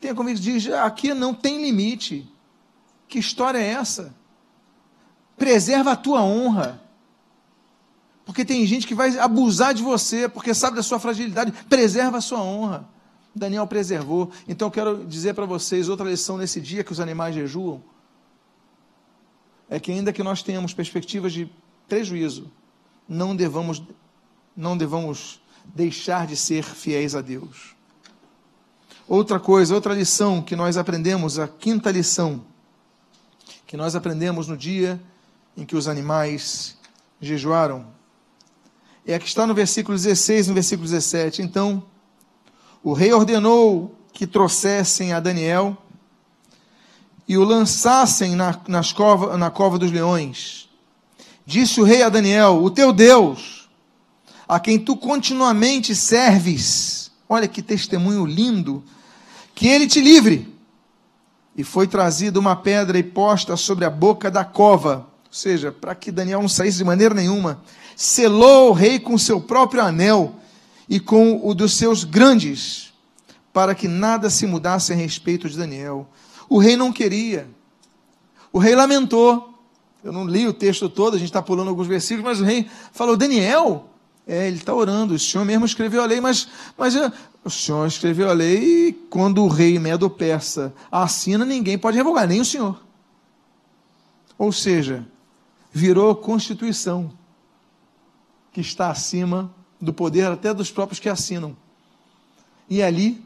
[0.00, 2.30] Tenha comigo, diz, aqui não tem limite.
[3.08, 4.14] Que história é essa?
[5.38, 6.80] Preserva a tua honra.
[8.24, 11.52] Porque tem gente que vai abusar de você, porque sabe da sua fragilidade.
[11.68, 12.86] Preserva a sua honra.
[13.34, 14.30] Daniel preservou.
[14.46, 17.82] Então eu quero dizer para vocês outra lição nesse dia que os animais jejuam.
[19.70, 21.50] É que ainda que nós tenhamos perspectivas de
[21.86, 22.50] prejuízo,
[23.08, 23.82] não devamos,
[24.56, 27.74] não devamos deixar de ser fiéis a Deus.
[29.06, 32.44] Outra coisa, outra lição que nós aprendemos, a quinta lição,
[33.66, 35.00] que nós aprendemos no dia
[35.58, 36.76] em que os animais
[37.20, 37.84] jejuaram.
[39.04, 41.42] É que está no versículo 16 e no versículo 17.
[41.42, 41.82] Então,
[42.80, 45.76] o rei ordenou que trouxessem a Daniel
[47.26, 50.68] e o lançassem na, nas cova, na cova dos leões.
[51.44, 53.68] Disse o rei a Daniel: O teu Deus,
[54.46, 58.84] a quem tu continuamente serves, olha que testemunho lindo,
[59.56, 60.56] que ele te livre.
[61.56, 66.10] E foi trazida uma pedra e posta sobre a boca da cova seja, para que
[66.10, 67.62] Daniel não saísse de maneira nenhuma,
[67.96, 70.34] selou o rei com seu próprio anel
[70.88, 72.92] e com o dos seus grandes,
[73.52, 76.08] para que nada se mudasse a respeito de Daniel.
[76.48, 77.48] O rei não queria.
[78.52, 79.54] O rei lamentou.
[80.02, 82.68] Eu não li o texto todo, a gente está pulando alguns versículos, mas o rei
[82.92, 83.88] falou: Daniel,
[84.26, 87.12] é, ele está orando, o senhor mesmo escreveu a lei, mas, mas é,
[87.44, 92.40] o senhor escreveu a lei e quando o rei medo-persa assina, ninguém pode revogar, nem
[92.40, 92.80] o senhor.
[94.38, 95.04] Ou seja,
[95.72, 97.10] virou Constituição,
[98.52, 101.56] que está acima do poder até dos próprios que assinam.
[102.68, 103.24] E ali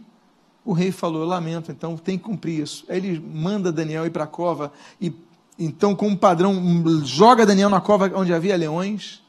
[0.64, 2.85] o rei falou: lamento, então tem que cumprir isso.
[2.88, 5.12] Aí ele manda Daniel ir para a cova e
[5.59, 6.55] então, como padrão,
[7.05, 9.22] joga Daniel na cova onde havia leões,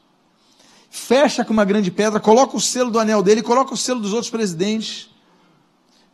[0.90, 4.12] fecha com uma grande pedra, coloca o selo do anel dele, coloca o selo dos
[4.12, 5.10] outros presidentes,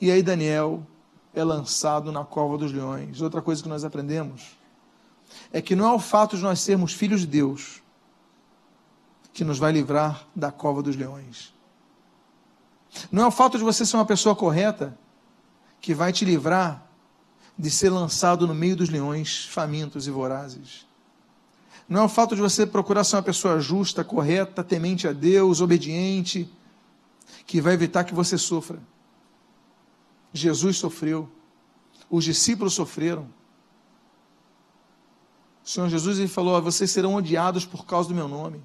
[0.00, 0.84] e aí Daniel
[1.32, 3.22] é lançado na cova dos leões.
[3.22, 4.58] Outra coisa que nós aprendemos
[5.52, 7.82] é que não é o fato de nós sermos filhos de Deus
[9.32, 11.54] que nos vai livrar da cova dos leões.
[13.10, 14.98] Não é o fato de você ser uma pessoa correta
[15.80, 16.86] que vai te livrar
[17.56, 20.86] de ser lançado no meio dos leões famintos e vorazes.
[21.88, 25.60] Não é o fato de você procurar ser uma pessoa justa, correta, temente a Deus,
[25.60, 26.48] obediente,
[27.46, 28.78] que vai evitar que você sofra.
[30.32, 31.28] Jesus sofreu,
[32.08, 33.28] os discípulos sofreram,
[35.64, 38.60] o Senhor Jesus ele falou: vocês serão odiados por causa do meu nome.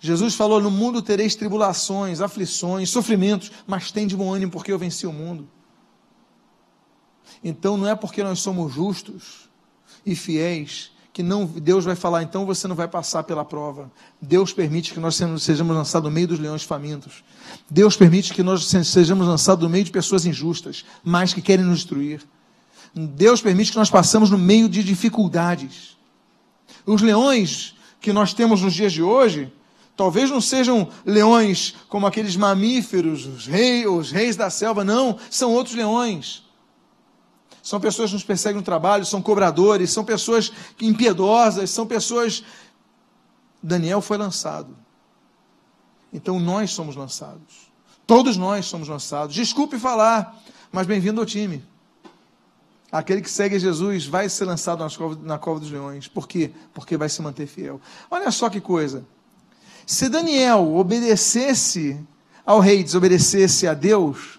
[0.00, 4.78] Jesus falou: no mundo tereis tribulações, aflições, sofrimentos, mas tem de bom ânimo porque eu
[4.78, 5.48] venci o mundo.
[7.42, 9.50] Então não é porque nós somos justos
[10.06, 13.92] e fiéis que não Deus vai falar, então você não vai passar pela prova.
[14.20, 17.22] Deus permite que nós sejamos lançados no meio dos leões famintos.
[17.68, 21.80] Deus permite que nós sejamos lançados no meio de pessoas injustas, mas que querem nos
[21.80, 22.22] destruir.
[22.94, 25.96] Deus permite que nós passamos no meio de dificuldades.
[26.84, 29.52] Os leões que nós temos nos dias de hoje,
[29.96, 35.52] talvez não sejam leões como aqueles mamíferos, os reis, os reis da selva, não, são
[35.52, 36.44] outros leões.
[37.62, 42.42] São pessoas que nos perseguem no trabalho, são cobradores, são pessoas impiedosas, são pessoas.
[43.62, 44.76] Daniel foi lançado.
[46.12, 47.70] Então nós somos lançados.
[48.04, 49.34] Todos nós somos lançados.
[49.34, 50.36] Desculpe falar,
[50.72, 51.64] mas bem-vindo ao time.
[52.92, 54.84] Aquele que segue Jesus vai ser lançado
[55.22, 56.08] na cova dos leões.
[56.08, 56.52] Por quê?
[56.74, 57.80] Porque vai se manter fiel.
[58.10, 59.02] Olha só que coisa.
[59.86, 61.98] Se Daniel obedecesse
[62.44, 64.38] ao rei, desobedecesse a Deus,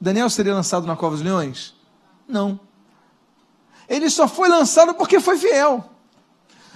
[0.00, 1.76] Daniel seria lançado na cova dos leões?
[2.26, 2.58] Não.
[3.88, 5.88] Ele só foi lançado porque foi fiel.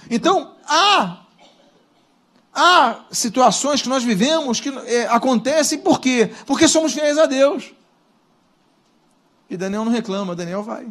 [0.09, 1.25] Então, há,
[2.53, 6.31] há situações que nós vivemos que é, acontecem por quê?
[6.45, 7.73] Porque somos fiéis a Deus.
[9.49, 10.87] E Daniel não reclama, Daniel vai.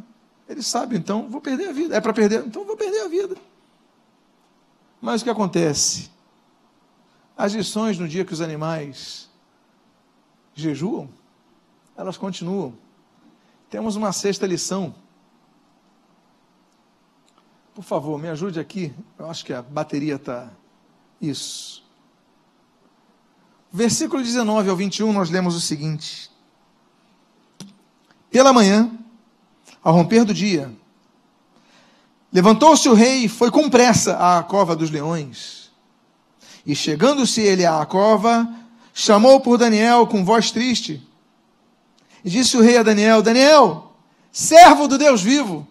[0.48, 1.96] Ele sabe, então vou perder a vida.
[1.96, 3.36] É para perder, então vou perder a vida.
[5.00, 6.10] Mas o que acontece?
[7.36, 9.28] As lições no dia que os animais
[10.54, 11.08] jejuam,
[11.96, 12.74] elas continuam.
[13.68, 14.94] Temos uma sexta lição.
[17.74, 18.94] Por favor, me ajude aqui.
[19.18, 20.50] Eu acho que a bateria está.
[21.20, 21.84] Isso.
[23.70, 26.30] Versículo 19 ao 21, nós lemos o seguinte:
[28.30, 28.90] Pela manhã,
[29.86, 30.68] ao romper do dia,
[32.32, 35.70] levantou-se o rei e foi com pressa à cova dos leões.
[36.66, 38.52] E chegando-se ele à cova,
[38.92, 41.00] chamou por Daniel com voz triste.
[42.24, 43.92] E disse o rei a Daniel: Daniel,
[44.32, 45.64] servo do Deus vivo,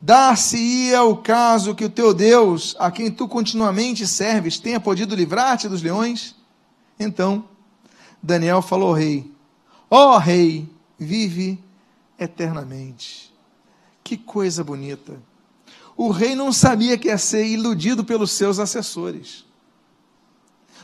[0.00, 5.68] dar-se-ia o caso que o teu Deus, a quem tu continuamente serves, tenha podido livrar-te
[5.68, 6.34] dos leões?
[6.98, 7.44] Então,
[8.22, 9.30] Daniel falou ao rei:
[9.90, 10.66] Ó oh, rei,
[10.98, 11.62] vive
[12.20, 13.32] eternamente.
[14.04, 15.20] Que coisa bonita.
[15.96, 19.44] O rei não sabia que ia ser iludido pelos seus assessores.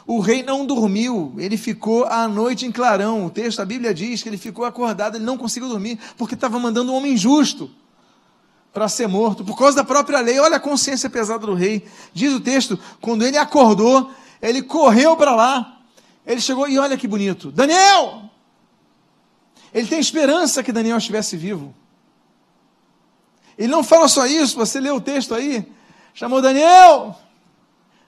[0.06, 3.26] O rei não dormiu, ele ficou à noite em clarão.
[3.26, 6.58] O texto, a Bíblia diz que ele ficou acordado, ele não conseguiu dormir, porque estava
[6.58, 7.70] mandando um homem justo
[8.72, 10.38] para ser morto, por causa da própria lei.
[10.38, 11.84] Olha a consciência pesada do rei.
[12.12, 15.80] Diz o texto, quando ele acordou, ele correu para lá.
[16.24, 17.50] Ele chegou e olha que bonito.
[17.50, 18.30] Daniel!
[19.76, 21.74] Ele tem esperança que Daniel estivesse vivo.
[23.58, 25.70] Ele não fala só isso, você lê o texto aí.
[26.14, 27.14] Chamou Daniel,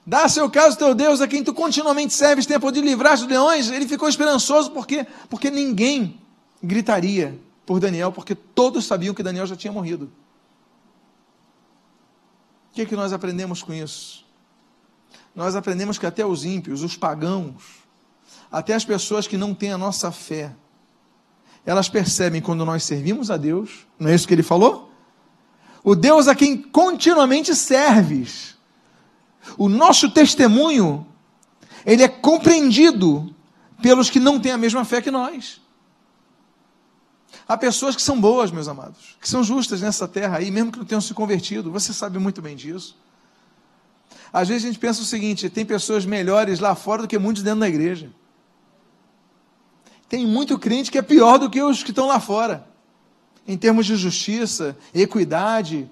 [0.03, 3.69] dá seu caso teu Deus, a quem tu continuamente serves, tem poder livrar dos leões.
[3.69, 6.19] Ele ficou esperançoso porque, porque ninguém
[6.61, 10.11] gritaria por Daniel, porque todos sabiam que Daniel já tinha morrido.
[12.71, 14.25] O que, é que nós aprendemos com isso?
[15.35, 17.61] Nós aprendemos que até os ímpios, os pagãos,
[18.51, 20.51] até as pessoas que não têm a nossa fé,
[21.65, 24.91] elas percebem quando nós servimos a Deus, não é isso que ele falou?
[25.83, 28.57] O Deus a quem continuamente serves.
[29.57, 31.05] O nosso testemunho,
[31.85, 33.33] ele é compreendido
[33.81, 35.61] pelos que não têm a mesma fé que nós.
[37.47, 40.77] Há pessoas que são boas, meus amados, que são justas nessa terra aí, mesmo que
[40.77, 41.71] não tenham se convertido.
[41.71, 42.95] Você sabe muito bem disso.
[44.31, 47.41] Às vezes a gente pensa o seguinte: tem pessoas melhores lá fora do que muitos
[47.41, 48.11] dentro da igreja.
[50.09, 52.67] Tem muito crente que é pior do que os que estão lá fora,
[53.47, 55.89] em termos de justiça, equidade.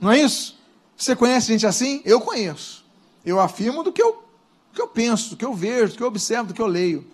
[0.00, 0.58] Não é isso?
[0.96, 2.00] Você conhece gente assim?
[2.04, 2.84] Eu conheço.
[3.24, 6.02] Eu afirmo do que eu, do que eu penso, do que eu vejo, do que
[6.02, 7.06] eu observo, do que eu leio.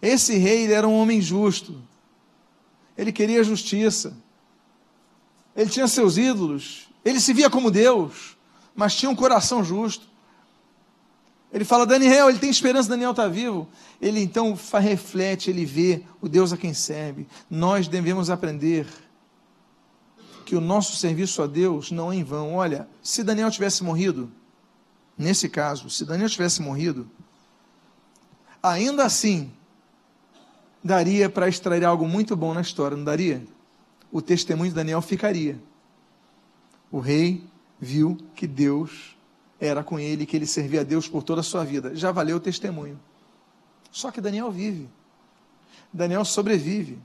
[0.00, 1.82] Esse rei era um homem justo.
[2.96, 4.16] Ele queria justiça.
[5.54, 6.88] Ele tinha seus ídolos.
[7.04, 8.36] Ele se via como Deus,
[8.74, 10.06] mas tinha um coração justo.
[11.52, 13.68] Ele fala, Daniel, ele tem esperança, Daniel está vivo.
[14.00, 17.26] Ele então reflete, ele vê o Deus a quem serve.
[17.48, 18.86] Nós devemos aprender
[20.44, 22.54] que o nosso serviço a Deus não é em vão.
[22.54, 24.30] Olha, se Daniel tivesse morrido,
[25.16, 27.08] nesse caso, se Daniel tivesse morrido,
[28.62, 29.50] ainda assim,
[30.82, 33.42] daria para extrair algo muito bom na história, não daria?
[34.12, 35.58] O testemunho de Daniel ficaria.
[36.90, 37.42] O rei
[37.80, 39.16] viu que Deus
[39.60, 41.94] era com ele, que ele servia a Deus por toda a sua vida.
[41.94, 42.98] Já valeu o testemunho.
[43.90, 44.88] Só que Daniel vive.
[45.92, 46.98] Daniel sobrevive.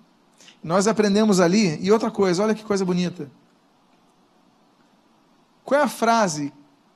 [0.63, 3.31] Nós aprendemos ali, e outra coisa, olha que coisa bonita.
[5.63, 6.51] Qual é a frase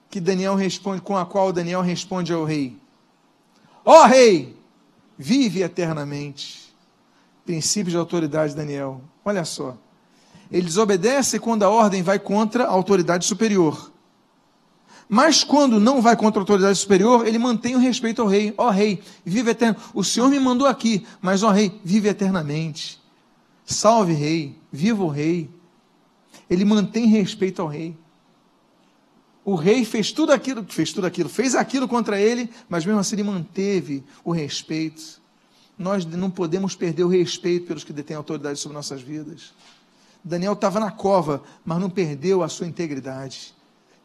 [0.09, 2.77] que Daniel responde, com a qual Daniel responde ao rei?
[3.83, 4.57] Ó oh, rei,
[5.17, 6.75] vive eternamente.
[7.45, 9.01] Princípio de autoridade de Daniel.
[9.23, 9.77] Olha só.
[10.51, 13.91] Ele desobedece quando a ordem vai contra a autoridade superior.
[15.07, 18.53] Mas quando não vai contra a autoridade superior, ele mantém o respeito ao rei.
[18.57, 19.77] Ó oh, rei, vive eterno.
[19.93, 22.99] O Senhor me mandou aqui, mas ó oh, rei, vive eternamente.
[23.65, 25.49] Salve rei, viva o rei.
[26.49, 27.95] Ele mantém respeito ao rei.
[29.43, 33.15] O rei fez tudo aquilo, fez tudo aquilo, fez aquilo contra ele, mas mesmo assim
[33.15, 35.21] ele manteve o respeito.
[35.77, 39.53] Nós não podemos perder o respeito pelos que detêm autoridade sobre nossas vidas.
[40.23, 43.53] Daniel estava na cova, mas não perdeu a sua integridade.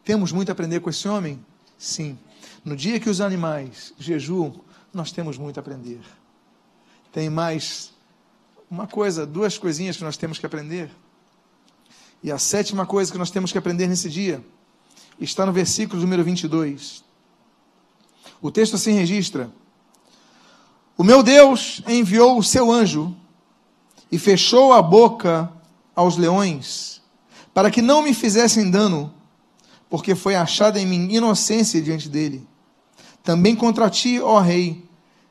[0.03, 1.43] Temos muito a aprender com esse homem?
[1.77, 2.17] Sim.
[2.63, 4.53] No dia que os animais jejuam,
[4.93, 6.01] nós temos muito a aprender.
[7.11, 7.91] Tem mais
[8.69, 10.89] uma coisa, duas coisinhas que nós temos que aprender.
[12.23, 14.43] E a sétima coisa que nós temos que aprender nesse dia
[15.19, 17.03] está no versículo número 22.
[18.41, 19.51] O texto assim registra:
[20.97, 23.15] O meu Deus enviou o seu anjo
[24.11, 25.51] e fechou a boca
[25.95, 27.01] aos leões,
[27.53, 29.13] para que não me fizessem dano,
[29.91, 32.47] porque foi achada em mim inocência diante dele.
[33.21, 34.85] Também contra ti, ó rei,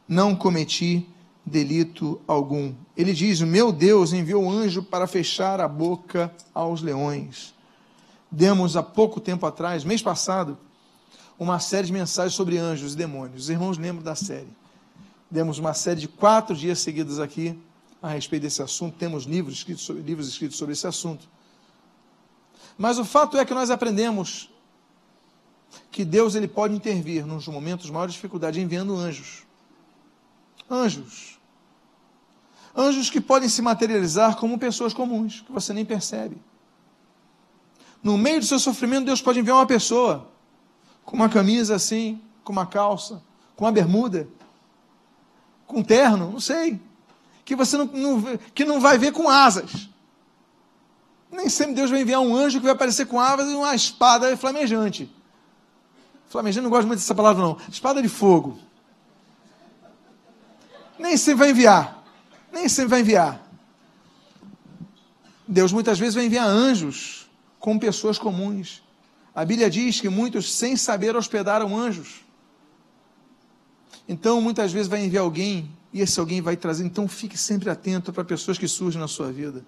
[0.06, 1.08] não cometi
[1.46, 2.74] delito algum.
[2.94, 7.54] Ele diz: Meu Deus enviou um anjo para fechar a boca aos leões.
[8.30, 10.58] Demos há pouco tempo atrás, mês passado,
[11.38, 13.44] uma série de mensagens sobre anjos e demônios.
[13.44, 14.54] Os irmãos lembram da série.
[15.30, 17.58] Demos uma série de quatro dias seguidos aqui
[18.02, 18.98] a respeito desse assunto.
[18.98, 21.26] Temos livros escritos sobre, livros escritos sobre esse assunto.
[22.76, 24.49] Mas o fato é que nós aprendemos
[25.90, 29.44] que Deus ele pode intervir nos momentos de maior dificuldade enviando anjos.
[30.70, 31.38] Anjos.
[32.76, 36.40] Anjos que podem se materializar como pessoas comuns, que você nem percebe.
[38.02, 40.28] No meio do seu sofrimento, Deus pode enviar uma pessoa
[41.04, 43.22] com uma camisa assim, com uma calça,
[43.56, 44.28] com uma bermuda,
[45.66, 46.80] com um terno, não sei,
[47.44, 49.88] que você não, não, que não vai ver com asas.
[51.30, 54.36] Nem sempre Deus vai enviar um anjo que vai aparecer com asas e uma espada
[54.36, 55.10] flamejante.
[56.30, 57.58] Flamejante não gosto muito dessa palavra, não.
[57.68, 58.56] Espada de fogo.
[60.96, 62.04] Nem sempre vai enviar.
[62.52, 63.44] Nem sempre vai enviar.
[65.46, 67.28] Deus muitas vezes vai enviar anjos
[67.58, 68.80] com pessoas comuns.
[69.34, 72.24] A Bíblia diz que muitos, sem saber, hospedaram anjos.
[74.08, 76.84] Então, muitas vezes vai enviar alguém e esse alguém vai trazer.
[76.84, 79.64] Então, fique sempre atento para pessoas que surgem na sua vida.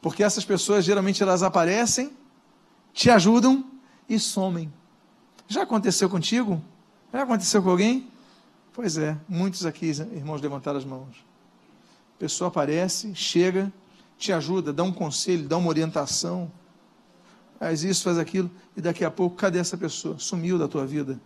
[0.00, 2.12] Porque essas pessoas, geralmente, elas aparecem,
[2.92, 3.64] te ajudam
[4.08, 4.72] e somem.
[5.46, 6.62] Já aconteceu contigo?
[7.12, 8.10] Já aconteceu com alguém?
[8.72, 11.24] Pois é, muitos aqui, irmãos, levantaram as mãos.
[12.16, 13.72] A pessoa aparece, chega,
[14.18, 16.50] te ajuda, dá um conselho, dá uma orientação,
[17.58, 20.18] faz isso, faz aquilo, e daqui a pouco, cadê essa pessoa?
[20.18, 21.20] Sumiu da tua vida.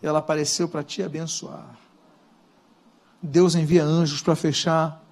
[0.00, 1.78] Ela apareceu para te abençoar.
[3.20, 5.02] Deus envia anjos para fechar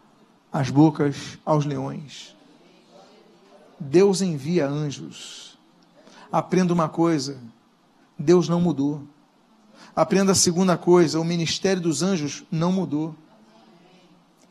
[0.53, 2.37] as bocas aos leões.
[3.79, 5.59] Deus envia anjos.
[6.31, 7.39] Aprenda uma coisa:
[8.19, 9.07] Deus não mudou.
[9.95, 13.15] Aprenda a segunda coisa: o ministério dos anjos não mudou.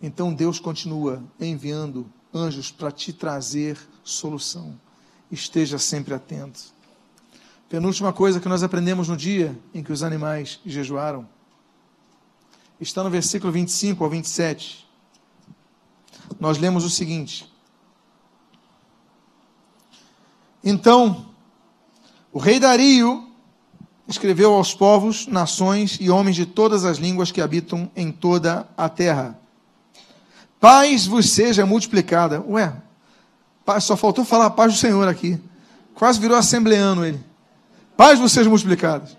[0.02, 4.80] Então Deus continua enviando anjos para te trazer solução.
[5.32, 6.74] Esteja sempre atento.
[7.68, 11.28] Penúltima coisa que nós aprendemos no dia em que os animais jejuaram
[12.80, 14.88] está no versículo 25 ao 27.
[16.40, 17.52] Nós lemos o seguinte:
[20.64, 21.30] Então,
[22.32, 23.35] o rei Dario
[24.08, 28.88] escreveu aos povos, nações e homens de todas as línguas que habitam em toda a
[28.88, 29.40] terra:
[30.60, 32.44] Paz vos seja multiplicada.
[32.48, 32.74] Ué,
[33.80, 35.40] só faltou falar a paz do Senhor aqui.
[35.94, 37.24] Quase virou assembleano ele.
[37.96, 39.10] Paz vos seja multiplicada.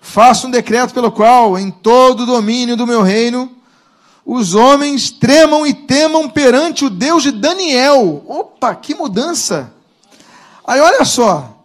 [0.00, 3.50] Faço um decreto pelo qual, em todo o domínio do meu reino,
[4.24, 8.22] os homens tremam e temam perante o Deus de Daniel.
[8.26, 9.72] Opa, que mudança!
[10.64, 11.61] Aí olha só,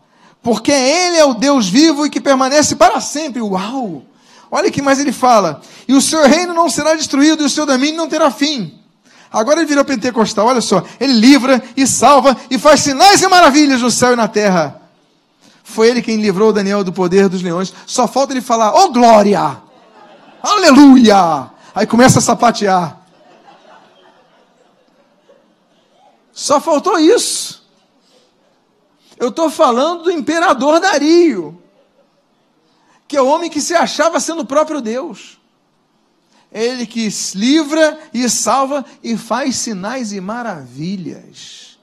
[0.48, 3.42] porque ele é o Deus vivo e que permanece para sempre.
[3.42, 4.02] Uau!
[4.50, 5.60] Olha que mais ele fala.
[5.86, 8.80] E o seu reino não será destruído e o seu domínio não terá fim.
[9.30, 10.82] Agora ele virou pentecostal, olha só.
[11.02, 14.82] Ele livra e salva e faz sinais e maravilhas no céu e na terra.
[15.66, 17.74] Foi ele quem livrou Daniel do poder dos leões.
[17.86, 19.58] Só falta ele falar, oh glória!
[20.42, 21.52] Aleluia!
[21.76, 23.02] Aí começa a sapatear.
[26.32, 27.57] Só faltou isso.
[29.18, 31.62] Eu estou falando do imperador Dario,
[33.08, 35.40] que é o homem que se achava sendo o próprio Deus.
[36.52, 41.78] Ele que livra e salva e faz sinais e maravilhas.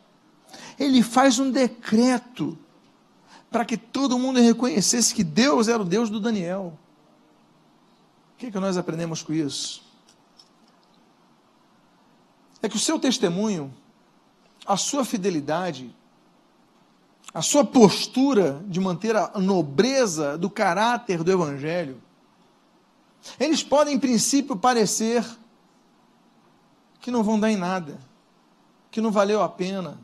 [0.78, 2.58] Ele faz um decreto
[3.50, 6.78] para que todo mundo reconhecesse que Deus era o Deus do Daniel.
[8.34, 9.82] O que, é que nós aprendemos com isso?
[12.60, 13.72] É que o seu testemunho,
[14.66, 15.94] a sua fidelidade,
[17.34, 22.00] a sua postura de manter a nobreza do caráter do Evangelho,
[23.40, 25.26] eles podem, em princípio, parecer
[27.00, 27.98] que não vão dar em nada,
[28.88, 29.98] que não valeu a pena,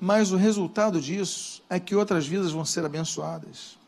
[0.00, 3.78] mas o resultado disso é que outras vidas vão ser abençoadas.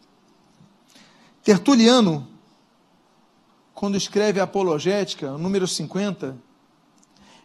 [1.43, 2.29] Tertuliano,
[3.73, 6.37] quando escreve a Apologética, número 50,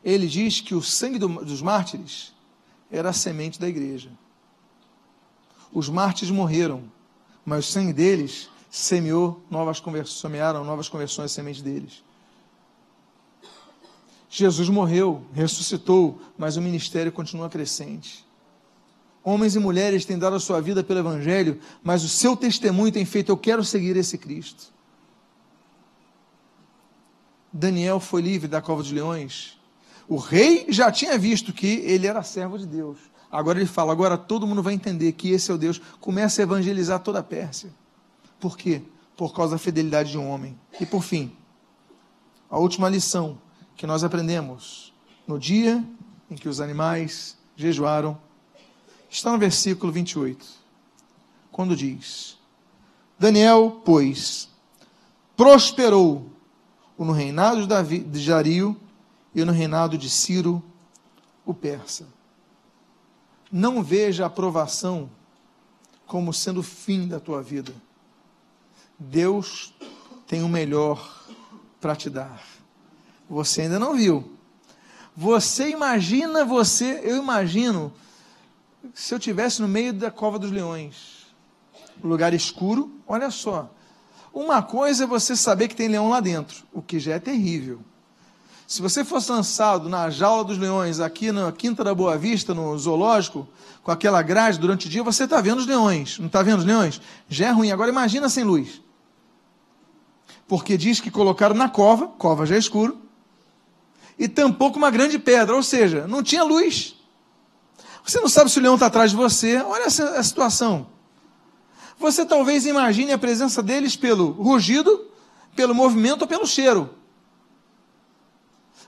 [0.03, 2.33] ele diz que o sangue do, dos mártires
[2.93, 4.11] era a semente da igreja.
[5.73, 6.83] Os mártires morreram,
[7.43, 12.03] mas o sangue deles semeou novas conversões, semearam novas conversões à semente deles.
[14.29, 18.23] Jesus morreu, ressuscitou, mas o ministério continua crescente.
[19.23, 23.05] Homens e mulheres têm dado a sua vida pelo Evangelho, mas o seu testemunho tem
[23.05, 24.71] feito: eu quero seguir esse Cristo.
[27.51, 29.57] Daniel foi livre da cova dos leões.
[30.07, 32.97] O rei já tinha visto que ele era servo de Deus.
[33.31, 35.81] Agora ele fala: agora todo mundo vai entender que esse é o Deus.
[35.99, 37.73] Começa a evangelizar toda a Pérsia.
[38.39, 38.81] Por quê?
[39.15, 40.59] Por causa da fidelidade de um homem.
[40.79, 41.35] E por fim,
[42.49, 43.39] a última lição
[43.75, 44.93] que nós aprendemos
[45.27, 45.83] no dia
[46.29, 48.17] em que os animais jejuaram
[49.09, 50.45] está no versículo 28,
[51.51, 52.37] quando diz:
[53.17, 54.49] Daniel, pois,
[55.35, 56.29] prosperou
[56.97, 58.79] no reinado de, Jario
[59.33, 60.63] e no reinado de Ciro,
[61.45, 62.07] o persa.
[63.51, 65.09] Não veja a aprovação
[66.05, 67.73] como sendo o fim da tua vida.
[68.97, 69.73] Deus
[70.27, 71.25] tem o melhor
[71.81, 72.41] para te dar.
[73.29, 74.37] Você ainda não viu.
[75.15, 77.93] Você imagina você, eu imagino
[78.93, 81.27] se eu tivesse no meio da cova dos leões,
[82.03, 83.71] lugar escuro, olha só.
[84.33, 87.79] Uma coisa é você saber que tem leão lá dentro, o que já é terrível.
[88.73, 92.75] Se você fosse lançado na jaula dos leões, aqui na Quinta da Boa Vista, no
[92.75, 93.47] zoológico,
[93.83, 96.17] com aquela grade durante o dia, você está vendo os leões.
[96.17, 96.99] Não está vendo os leões?
[97.29, 97.69] Já é ruim.
[97.69, 98.81] Agora imagina sem luz.
[100.47, 102.97] Porque diz que colocaram na cova, cova já é escuro,
[104.17, 106.95] e tampou com uma grande pedra, ou seja, não tinha luz.
[108.03, 109.57] Você não sabe se o leão está atrás de você.
[109.57, 110.87] Olha essa a situação.
[111.99, 115.11] Você talvez imagine a presença deles pelo rugido,
[115.55, 117.02] pelo movimento ou pelo cheiro.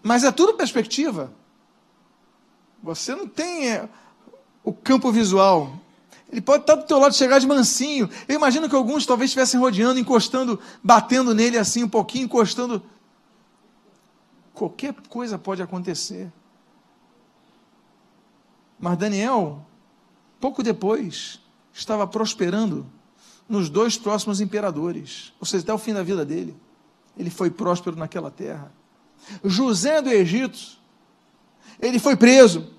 [0.05, 1.33] Mas é tudo perspectiva.
[2.83, 3.89] Você não tem é,
[4.63, 5.79] o campo visual.
[6.31, 8.07] Ele pode estar do teu lado, chegar de mansinho.
[8.27, 12.83] Eu imagino que alguns talvez estivessem rodeando, encostando, batendo nele assim um pouquinho, encostando.
[14.53, 16.31] Qualquer coisa pode acontecer.
[18.79, 19.65] Mas Daniel,
[20.39, 21.39] pouco depois,
[21.73, 22.85] estava prosperando
[23.49, 26.55] nos dois próximos imperadores, ou seja, até o fim da vida dele.
[27.17, 28.71] Ele foi próspero naquela terra.
[29.43, 30.59] José do Egito,
[31.80, 32.71] ele foi preso,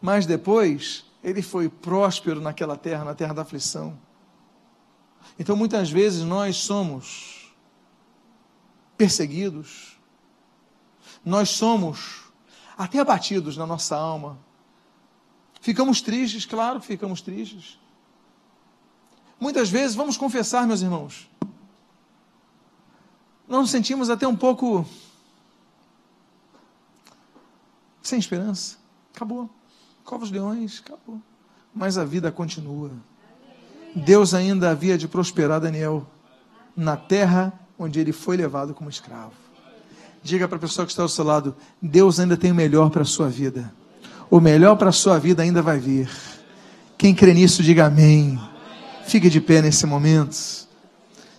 [0.00, 3.98] mas depois ele foi próspero naquela terra, na terra da aflição.
[5.38, 7.54] Então muitas vezes nós somos
[8.96, 9.98] perseguidos,
[11.24, 12.22] nós somos
[12.78, 14.38] até abatidos na nossa alma,
[15.66, 17.76] Ficamos tristes, claro que ficamos tristes.
[19.40, 21.28] Muitas vezes, vamos confessar, meus irmãos,
[23.48, 24.86] nós nos sentimos até um pouco
[28.06, 28.76] sem esperança.
[29.14, 29.50] Acabou.
[30.04, 31.20] Covos leões, acabou.
[31.74, 32.90] Mas a vida continua.
[33.94, 36.06] Deus ainda havia de prosperar Daniel
[36.76, 39.32] na terra onde ele foi levado como escravo.
[40.22, 43.02] Diga para a pessoa que está ao seu lado: Deus ainda tem o melhor para
[43.02, 43.72] a sua vida
[44.30, 46.10] o melhor para a sua vida ainda vai vir.
[46.98, 48.38] Quem crê nisso, diga amém.
[49.06, 50.36] Fique de pé nesse momento.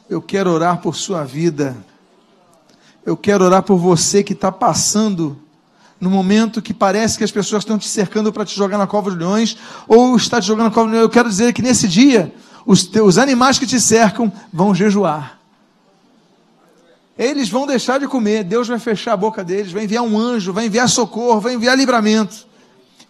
[0.10, 1.76] Eu quero orar por sua vida.
[3.06, 5.38] Eu quero orar por você que está passando
[6.00, 9.10] no momento que parece que as pessoas estão te cercando para te jogar na cova
[9.10, 11.06] dos leões, ou está te jogando na cova dos leões.
[11.06, 12.34] Eu quero dizer que nesse dia,
[12.66, 15.40] os teus animais que te cercam vão jejuar.
[17.18, 20.54] Eles vão deixar de comer, Deus vai fechar a boca deles, vai enviar um anjo,
[20.54, 22.46] vai enviar socorro, vai enviar livramento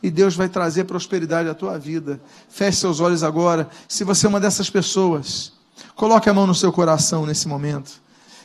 [0.02, 2.22] e Deus vai trazer prosperidade à tua vida.
[2.50, 3.68] Feche seus olhos agora.
[3.88, 5.52] Se você é uma dessas pessoas,
[5.96, 8.00] coloque a mão no seu coração nesse momento.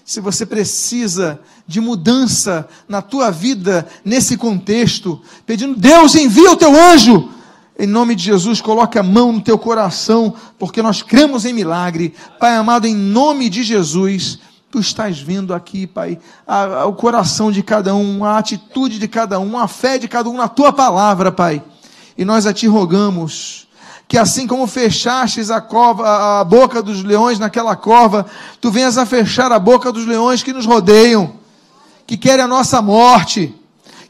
[0.05, 6.75] Se você precisa de mudança na tua vida nesse contexto, pedindo, Deus envia o teu
[6.75, 7.31] anjo.
[7.79, 12.15] Em nome de Jesus, coloque a mão no teu coração, porque nós cremos em milagre.
[12.39, 14.39] Pai amado, em nome de Jesus,
[14.73, 19.07] Tu estás vendo aqui, Pai, a, a, o coração de cada um, a atitude de
[19.07, 21.63] cada um, a fé de cada um na tua palavra, Pai.
[22.17, 23.69] E nós a ti rogamos
[24.13, 28.27] que assim como fechastes a, cova, a boca dos leões naquela cova,
[28.61, 31.33] tu venhas a fechar a boca dos leões que nos rodeiam,
[32.07, 33.55] que querem a nossa morte,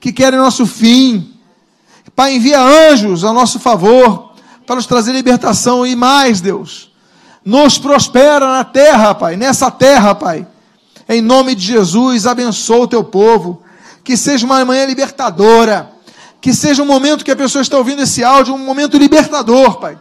[0.00, 1.32] que querem nosso fim.
[2.16, 4.32] Pai, envia anjos a nosso favor
[4.66, 6.90] para nos trazer libertação e mais, Deus.
[7.44, 10.48] Nos prospera na terra, Pai, nessa terra, Pai
[11.08, 13.62] em nome de Jesus, abençoa o teu povo.
[14.02, 15.92] Que seja uma manhã libertadora.
[16.42, 19.98] Que seja um momento que a pessoa está ouvindo esse áudio, um momento libertador, Pai.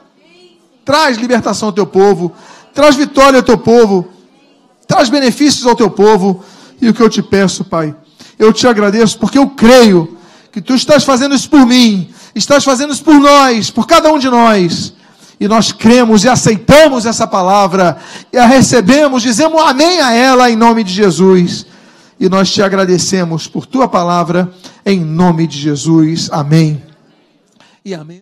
[0.84, 2.34] Traz libertação ao teu povo.
[2.74, 4.10] Traz vitória ao teu povo.
[4.86, 6.44] Traz benefícios ao teu povo.
[6.82, 7.96] E o que eu te peço, Pai,
[8.38, 10.18] eu te agradeço porque eu creio
[10.52, 14.20] que tu estás fazendo isso por mim, estás fazendo isso por nós, por cada um
[14.20, 14.94] de nós
[15.42, 17.98] e nós cremos e aceitamos essa palavra,
[18.32, 21.66] e a recebemos, dizemos amém a ela em nome de Jesus.
[22.22, 24.54] E nós te agradecemos por tua palavra,
[24.86, 26.30] em nome de Jesus.
[26.32, 26.80] Amém.
[27.84, 28.20] E amém.